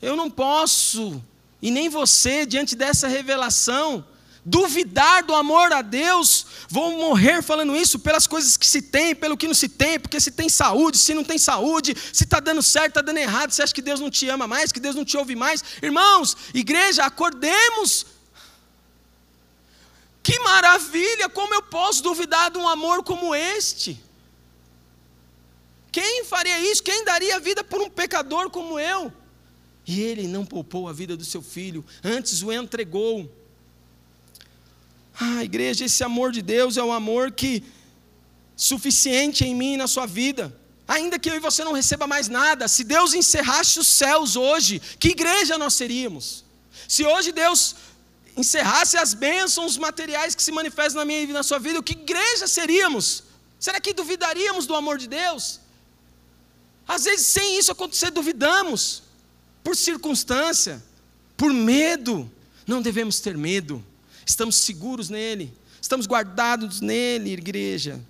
eu 0.00 0.14
não 0.14 0.30
posso, 0.30 1.20
e 1.60 1.72
nem 1.72 1.88
você, 1.88 2.46
diante 2.46 2.76
dessa 2.76 3.08
revelação, 3.08 4.06
duvidar 4.44 5.24
do 5.24 5.34
amor 5.34 5.72
a 5.72 5.82
Deus, 5.82 6.46
vou 6.68 6.96
morrer 6.98 7.42
falando 7.42 7.74
isso 7.74 7.98
pelas 7.98 8.28
coisas 8.28 8.56
que 8.56 8.64
se 8.64 8.80
tem, 8.80 9.12
pelo 9.12 9.36
que 9.36 9.48
não 9.48 9.54
se 9.54 9.68
tem, 9.68 9.98
porque 9.98 10.20
se 10.20 10.30
tem 10.30 10.48
saúde, 10.48 10.98
se 10.98 11.14
não 11.14 11.24
tem 11.24 11.36
saúde, 11.36 11.96
se 12.12 12.22
está 12.22 12.38
dando 12.38 12.62
certo, 12.62 12.90
está 12.90 13.02
dando 13.02 13.18
errado, 13.18 13.50
você 13.50 13.60
acha 13.60 13.74
que 13.74 13.82
Deus 13.82 13.98
não 13.98 14.08
te 14.08 14.28
ama 14.28 14.46
mais, 14.46 14.70
que 14.70 14.78
Deus 14.78 14.94
não 14.94 15.04
te 15.04 15.16
ouve 15.16 15.34
mais. 15.34 15.64
Irmãos, 15.82 16.36
igreja, 16.54 17.02
acordemos. 17.02 18.06
Que 20.28 20.38
maravilha, 20.40 21.26
como 21.30 21.54
eu 21.54 21.62
posso 21.62 22.02
duvidar 22.02 22.50
de 22.50 22.58
um 22.58 22.68
amor 22.68 23.02
como 23.02 23.34
este? 23.34 23.98
Quem 25.90 26.22
faria 26.22 26.60
isso? 26.70 26.82
Quem 26.82 27.02
daria 27.02 27.36
a 27.36 27.38
vida 27.38 27.64
por 27.64 27.80
um 27.80 27.88
pecador 27.88 28.50
como 28.50 28.78
eu? 28.78 29.10
E 29.86 30.02
ele 30.02 30.28
não 30.28 30.44
poupou 30.44 30.86
a 30.86 30.92
vida 30.92 31.16
do 31.16 31.24
seu 31.24 31.40
filho, 31.40 31.82
antes 32.04 32.42
o 32.42 32.52
entregou. 32.52 33.34
Ah, 35.18 35.42
igreja, 35.42 35.86
esse 35.86 36.04
amor 36.04 36.30
de 36.30 36.42
Deus 36.42 36.76
é 36.76 36.82
o 36.82 36.92
amor 36.92 37.32
que 37.32 37.64
suficiente 38.54 39.46
em 39.46 39.54
mim 39.54 39.72
e 39.72 39.76
na 39.78 39.86
sua 39.86 40.04
vida. 40.04 40.54
Ainda 40.86 41.18
que 41.18 41.30
eu 41.30 41.36
e 41.36 41.40
você 41.40 41.64
não 41.64 41.72
receba 41.72 42.06
mais 42.06 42.28
nada, 42.28 42.68
se 42.68 42.84
Deus 42.84 43.14
encerrasse 43.14 43.80
os 43.80 43.88
céus 43.88 44.36
hoje, 44.36 44.78
que 44.98 45.08
igreja 45.08 45.56
nós 45.56 45.72
seríamos? 45.72 46.44
Se 46.86 47.02
hoje 47.02 47.32
Deus 47.32 47.74
encerrasse 48.38 48.96
as 48.96 49.14
bênçãos 49.14 49.76
materiais 49.76 50.34
que 50.34 50.42
se 50.42 50.52
manifestam 50.52 51.00
na 51.00 51.04
minha 51.04 51.22
e 51.22 51.26
na 51.28 51.42
sua 51.42 51.58
vida, 51.58 51.82
que 51.82 51.92
igreja 51.92 52.46
seríamos? 52.46 53.24
Será 53.58 53.80
que 53.80 53.92
duvidaríamos 53.92 54.66
do 54.66 54.74
amor 54.74 54.96
de 54.96 55.08
Deus? 55.08 55.60
Às 56.86 57.04
vezes, 57.04 57.26
sem 57.26 57.58
isso 57.58 57.72
acontecer, 57.72 58.10
duvidamos, 58.10 59.02
por 59.62 59.76
circunstância, 59.76 60.82
por 61.36 61.52
medo. 61.52 62.30
Não 62.66 62.80
devemos 62.80 63.18
ter 63.20 63.36
medo, 63.36 63.84
estamos 64.24 64.56
seguros 64.56 65.10
nele, 65.10 65.52
estamos 65.82 66.06
guardados 66.06 66.80
nele, 66.80 67.32
igreja. 67.32 68.00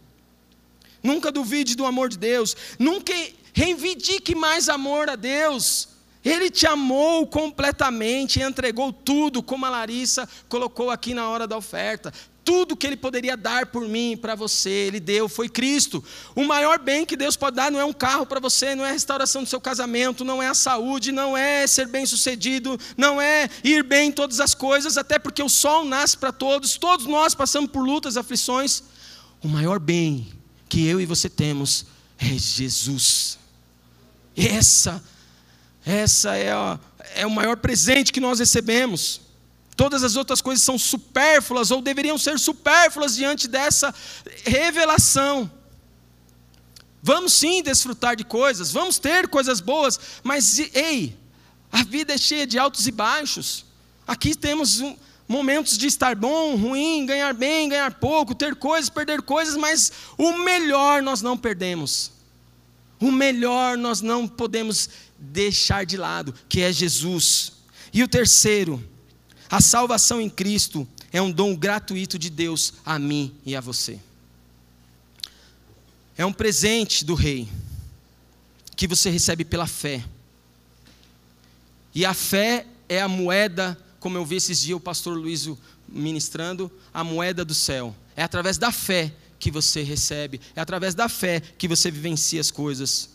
Nunca 1.03 1.33
duvide 1.33 1.75
do 1.75 1.87
amor 1.87 2.09
de 2.09 2.19
Deus, 2.19 2.57
nunca 2.79 3.13
reivindique 3.55 4.35
mais 4.35 4.69
amor 4.69 5.09
a 5.09 5.17
Deus. 5.17 5.89
Ele 6.25 6.51
te 6.51 6.67
amou 6.67 7.27
completamente, 7.27 8.41
entregou 8.41 8.93
tudo, 8.93 9.43
como 9.43 9.65
a 9.67 9.71
Larissa 9.71 10.29
colocou 10.49 10.91
aqui 10.91 11.15
na 11.15 11.29
hora 11.29 11.47
da 11.47 11.57
oferta 11.57 12.13
tudo 12.49 12.75
que 12.75 12.87
Ele 12.87 12.97
poderia 12.97 13.37
dar 13.37 13.67
por 13.67 13.87
mim, 13.87 14.17
para 14.17 14.35
você, 14.35 14.71
Ele 14.71 14.99
deu, 14.99 15.29
foi 15.29 15.51
Cristo. 15.51 16.03
O 16.35 16.45
maior 16.45 16.79
bem 16.79 17.05
que 17.05 17.15
Deus 17.15 17.37
pode 17.37 17.57
dar 17.57 17.71
não 17.71 17.79
é 17.79 17.85
um 17.85 17.93
carro 17.93 18.25
para 18.25 18.41
você, 18.41 18.75
não 18.75 18.87
é 18.87 18.89
a 18.89 18.93
restauração 18.93 19.43
do 19.43 19.49
seu 19.51 19.61
casamento, 19.61 20.25
não 20.25 20.43
é 20.43 20.49
a 20.49 20.55
saúde, 20.55 21.13
não 21.13 21.37
é 21.37 21.67
ser 21.67 21.87
bem 21.89 22.07
sucedido, 22.07 22.81
não 22.97 23.21
é 23.21 23.51
ir 23.63 23.83
bem 23.83 24.09
em 24.09 24.13
todas 24.13 24.41
as 24.41 24.55
coisas, 24.55 24.97
até 24.97 25.19
porque 25.19 25.43
o 25.43 25.49
sol 25.51 25.85
nasce 25.85 26.17
para 26.17 26.33
todos, 26.33 26.79
todos 26.79 27.05
nós 27.05 27.35
passamos 27.35 27.71
por 27.71 27.83
lutas, 27.87 28.17
aflições. 28.17 28.83
O 29.43 29.49
maior 29.49 29.79
bem 29.79 30.27
que 30.71 30.87
eu 30.87 31.03
e 31.03 31.05
você 31.05 31.29
temos 31.29 31.85
é 32.19 32.29
Jesus. 32.29 33.39
Essa, 34.35 35.05
essa 35.89 36.37
é, 36.37 36.53
a, 36.53 36.79
é 37.15 37.27
o 37.27 37.31
maior 37.31 37.57
presente 37.57 38.13
que 38.13 38.21
nós 38.21 38.39
recebemos. 38.39 39.23
Todas 39.75 40.03
as 40.05 40.17
outras 40.17 40.43
coisas 40.43 40.63
são 40.63 40.79
supérfluas 40.79 41.71
ou 41.71 41.81
deveriam 41.81 42.19
ser 42.19 42.39
supérfluas 42.39 43.17
diante 43.17 43.49
dessa 43.49 43.95
revelação. 44.45 45.51
Vamos 47.03 47.33
sim 47.33 47.63
desfrutar 47.63 48.17
de 48.17 48.25
coisas, 48.25 48.71
vamos 48.71 48.99
ter 48.99 49.29
coisas 49.29 49.61
boas, 49.61 49.99
mas 50.23 50.59
ei, 50.75 51.17
a 51.73 51.83
vida 51.85 52.13
é 52.13 52.19
cheia 52.19 52.47
de 52.47 52.59
altos 52.59 52.87
e 52.87 52.91
baixos. 52.91 53.65
Aqui 54.07 54.35
temos 54.35 54.81
um, 54.81 54.95
momentos 55.27 55.79
de 55.79 55.87
estar 55.87 56.15
bom, 56.15 56.57
ruim, 56.57 57.07
ganhar 57.07 57.33
bem, 57.33 57.69
ganhar 57.69 57.95
pouco, 57.95 58.35
ter 58.35 58.57
coisas, 58.57 58.91
perder 58.91 59.23
coisas, 59.23 59.57
mas 59.57 59.91
o 60.19 60.33
melhor 60.39 61.03
nós 61.03 61.23
não 61.23 61.37
perdemos. 61.37 62.18
O 63.01 63.13
melhor 63.13 63.77
nós 63.77 64.01
não 64.01 64.27
podemos 64.27 64.89
deixar 65.19 65.87
de 65.87 65.97
lado, 65.97 66.35
que 66.49 66.61
é 66.61 66.73
Jesus. 66.73 67.53
E 67.93 68.03
o 68.03 68.09
terceiro, 68.09 68.83
a 69.51 69.61
salvação 69.61 70.21
em 70.21 70.29
Cristo 70.29 70.87
é 71.13 71.23
um 71.23 71.31
dom 71.31 71.55
gratuito 71.57 72.19
de 72.19 72.29
Deus 72.29 72.75
a 72.85 72.99
mim 72.99 73.35
e 73.45 73.57
a 73.57 73.61
você. 73.61 73.99
É 76.17 76.27
um 76.27 76.33
presente 76.33 77.05
do 77.05 77.15
Rei 77.15 77.49
que 78.77 78.87
você 78.87 79.11
recebe 79.11 79.45
pela 79.45 79.67
fé. 79.67 80.05
E 81.95 82.05
a 82.05 82.13
fé 82.13 82.67
é 82.89 83.01
a 83.01 83.09
moeda, 83.09 83.79
como 84.01 84.17
eu 84.17 84.25
vi 84.25 84.37
esses 84.37 84.61
dias 84.61 84.77
o 84.77 84.81
pastor 84.81 85.17
Luiz 85.17 85.49
ministrando, 85.89 86.71
a 86.93 87.03
moeda 87.03 87.45
do 87.45 87.55
céu. 87.55 87.95
É 88.17 88.23
através 88.23 88.59
da 88.59 88.71
fé 88.71 89.13
que 89.39 89.51
você 89.51 89.83
recebe, 89.83 90.41
é 90.55 90.61
através 90.61 90.95
da 90.95 91.09
fé 91.09 91.41
que 91.41 91.69
você 91.69 91.91
vivencia 91.91 92.41
as 92.41 92.51
coisas. 92.51 93.11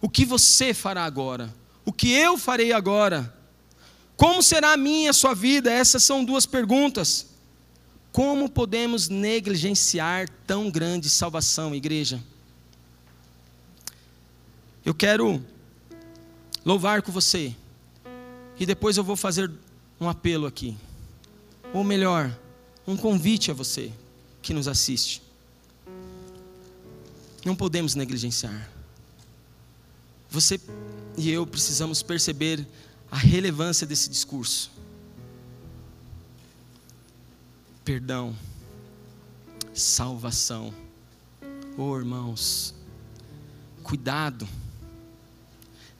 O 0.00 0.08
que 0.08 0.24
você 0.24 0.74
fará 0.74 1.04
agora? 1.04 1.52
O 1.84 1.92
que 1.92 2.12
eu 2.12 2.36
farei 2.36 2.72
agora? 2.72 3.32
Como 4.16 4.42
será 4.42 4.72
a 4.72 4.76
minha, 4.76 5.10
a 5.10 5.14
sua 5.14 5.34
vida? 5.34 5.72
Essas 5.72 6.02
são 6.02 6.24
duas 6.24 6.46
perguntas. 6.46 7.26
Como 8.12 8.48
podemos 8.48 9.08
negligenciar 9.08 10.28
tão 10.46 10.70
grande 10.70 11.08
salvação, 11.08 11.74
igreja? 11.74 12.22
Eu 14.84 14.94
quero 14.94 15.42
louvar 16.64 17.02
com 17.02 17.10
você. 17.10 17.54
E 18.58 18.66
depois 18.66 18.96
eu 18.96 19.04
vou 19.04 19.16
fazer 19.16 19.50
um 20.00 20.08
apelo 20.08 20.46
aqui. 20.46 20.76
Ou 21.72 21.82
melhor, 21.82 22.36
um 22.86 22.96
convite 22.96 23.50
a 23.50 23.54
você 23.54 23.92
que 24.42 24.52
nos 24.52 24.68
assiste. 24.68 25.22
Não 27.44 27.54
podemos 27.54 27.94
negligenciar. 27.94 28.68
Você 30.30 30.60
e 31.16 31.30
eu 31.30 31.46
precisamos 31.46 32.02
perceber 32.02 32.66
a 33.10 33.16
relevância 33.16 33.86
desse 33.86 34.08
discurso. 34.08 34.70
Perdão, 37.84 38.34
salvação. 39.74 40.72
Oh, 41.76 41.96
irmãos, 41.96 42.74
cuidado, 43.82 44.48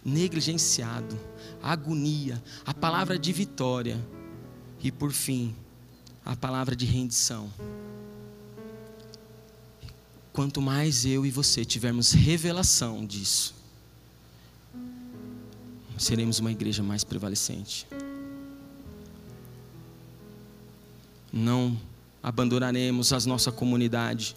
negligenciado, 0.04 1.18
agonia, 1.62 2.42
a 2.64 2.72
palavra 2.72 3.18
de 3.18 3.32
vitória 3.32 4.02
e, 4.80 4.90
por 4.90 5.12
fim, 5.12 5.54
a 6.24 6.36
palavra 6.36 6.76
de 6.76 6.86
rendição. 6.86 7.52
Quanto 10.32 10.62
mais 10.62 11.04
eu 11.04 11.26
e 11.26 11.30
você 11.30 11.64
tivermos 11.64 12.12
revelação 12.12 13.04
disso, 13.04 13.54
seremos 15.98 16.38
uma 16.38 16.50
igreja 16.50 16.82
mais 16.82 17.04
prevalecente. 17.04 17.86
Não 21.30 21.78
abandonaremos 22.22 23.12
a 23.12 23.20
nossa 23.20 23.52
comunidade, 23.52 24.34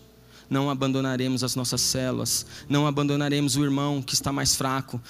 não 0.49 0.69
abandonaremos 0.69 1.43
as 1.43 1.55
nossas 1.55 1.81
células, 1.81 2.45
não 2.67 2.85
abandonaremos 2.85 3.55
o 3.55 3.63
irmão 3.63 4.01
que 4.01 4.13
está 4.13 4.33
mais 4.33 4.55
fraco, 4.55 5.01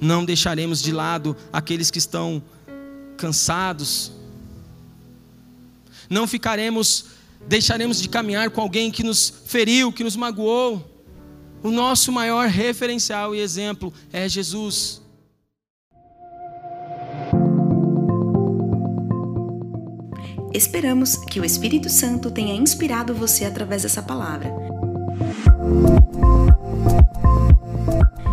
não 0.00 0.24
deixaremos 0.24 0.80
de 0.80 0.90
lado 0.90 1.36
aqueles 1.52 1.90
que 1.90 1.98
estão 1.98 2.42
cansados, 3.16 4.10
não 6.08 6.26
ficaremos, 6.26 7.04
deixaremos 7.46 8.00
de 8.00 8.08
caminhar 8.08 8.50
com 8.50 8.60
alguém 8.60 8.90
que 8.90 9.02
nos 9.02 9.32
feriu, 9.46 9.92
que 9.92 10.04
nos 10.04 10.16
magoou. 10.16 10.86
O 11.62 11.70
nosso 11.70 12.10
maior 12.10 12.48
referencial 12.48 13.34
e 13.34 13.40
exemplo 13.40 13.92
é 14.12 14.28
Jesus. 14.28 15.02
Esperamos 20.52 21.16
que 21.16 21.38
o 21.38 21.44
Espírito 21.44 21.88
Santo 21.88 22.30
tenha 22.30 22.54
inspirado 22.54 23.14
você 23.14 23.44
através 23.44 23.82
dessa 23.82 24.02
palavra. 24.02 24.52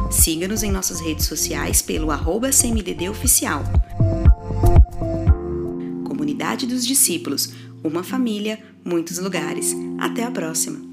Siga-nos 0.10 0.64
em 0.64 0.72
nossas 0.72 0.99
redes 0.99 1.26
sociais 1.26 1.82
pelo 1.82 2.12
arroba 2.12 2.49
CMDD 2.49 3.08
Oficial. 3.08 3.64
Comunidade 6.05 6.66
dos 6.66 6.86
Discípulos, 6.86 7.53
uma 7.84 8.04
família, 8.04 8.60
muitos 8.84 9.20
lugares. 9.20 9.76
Até 10.00 10.24
a 10.24 10.32
próxima! 10.32 10.87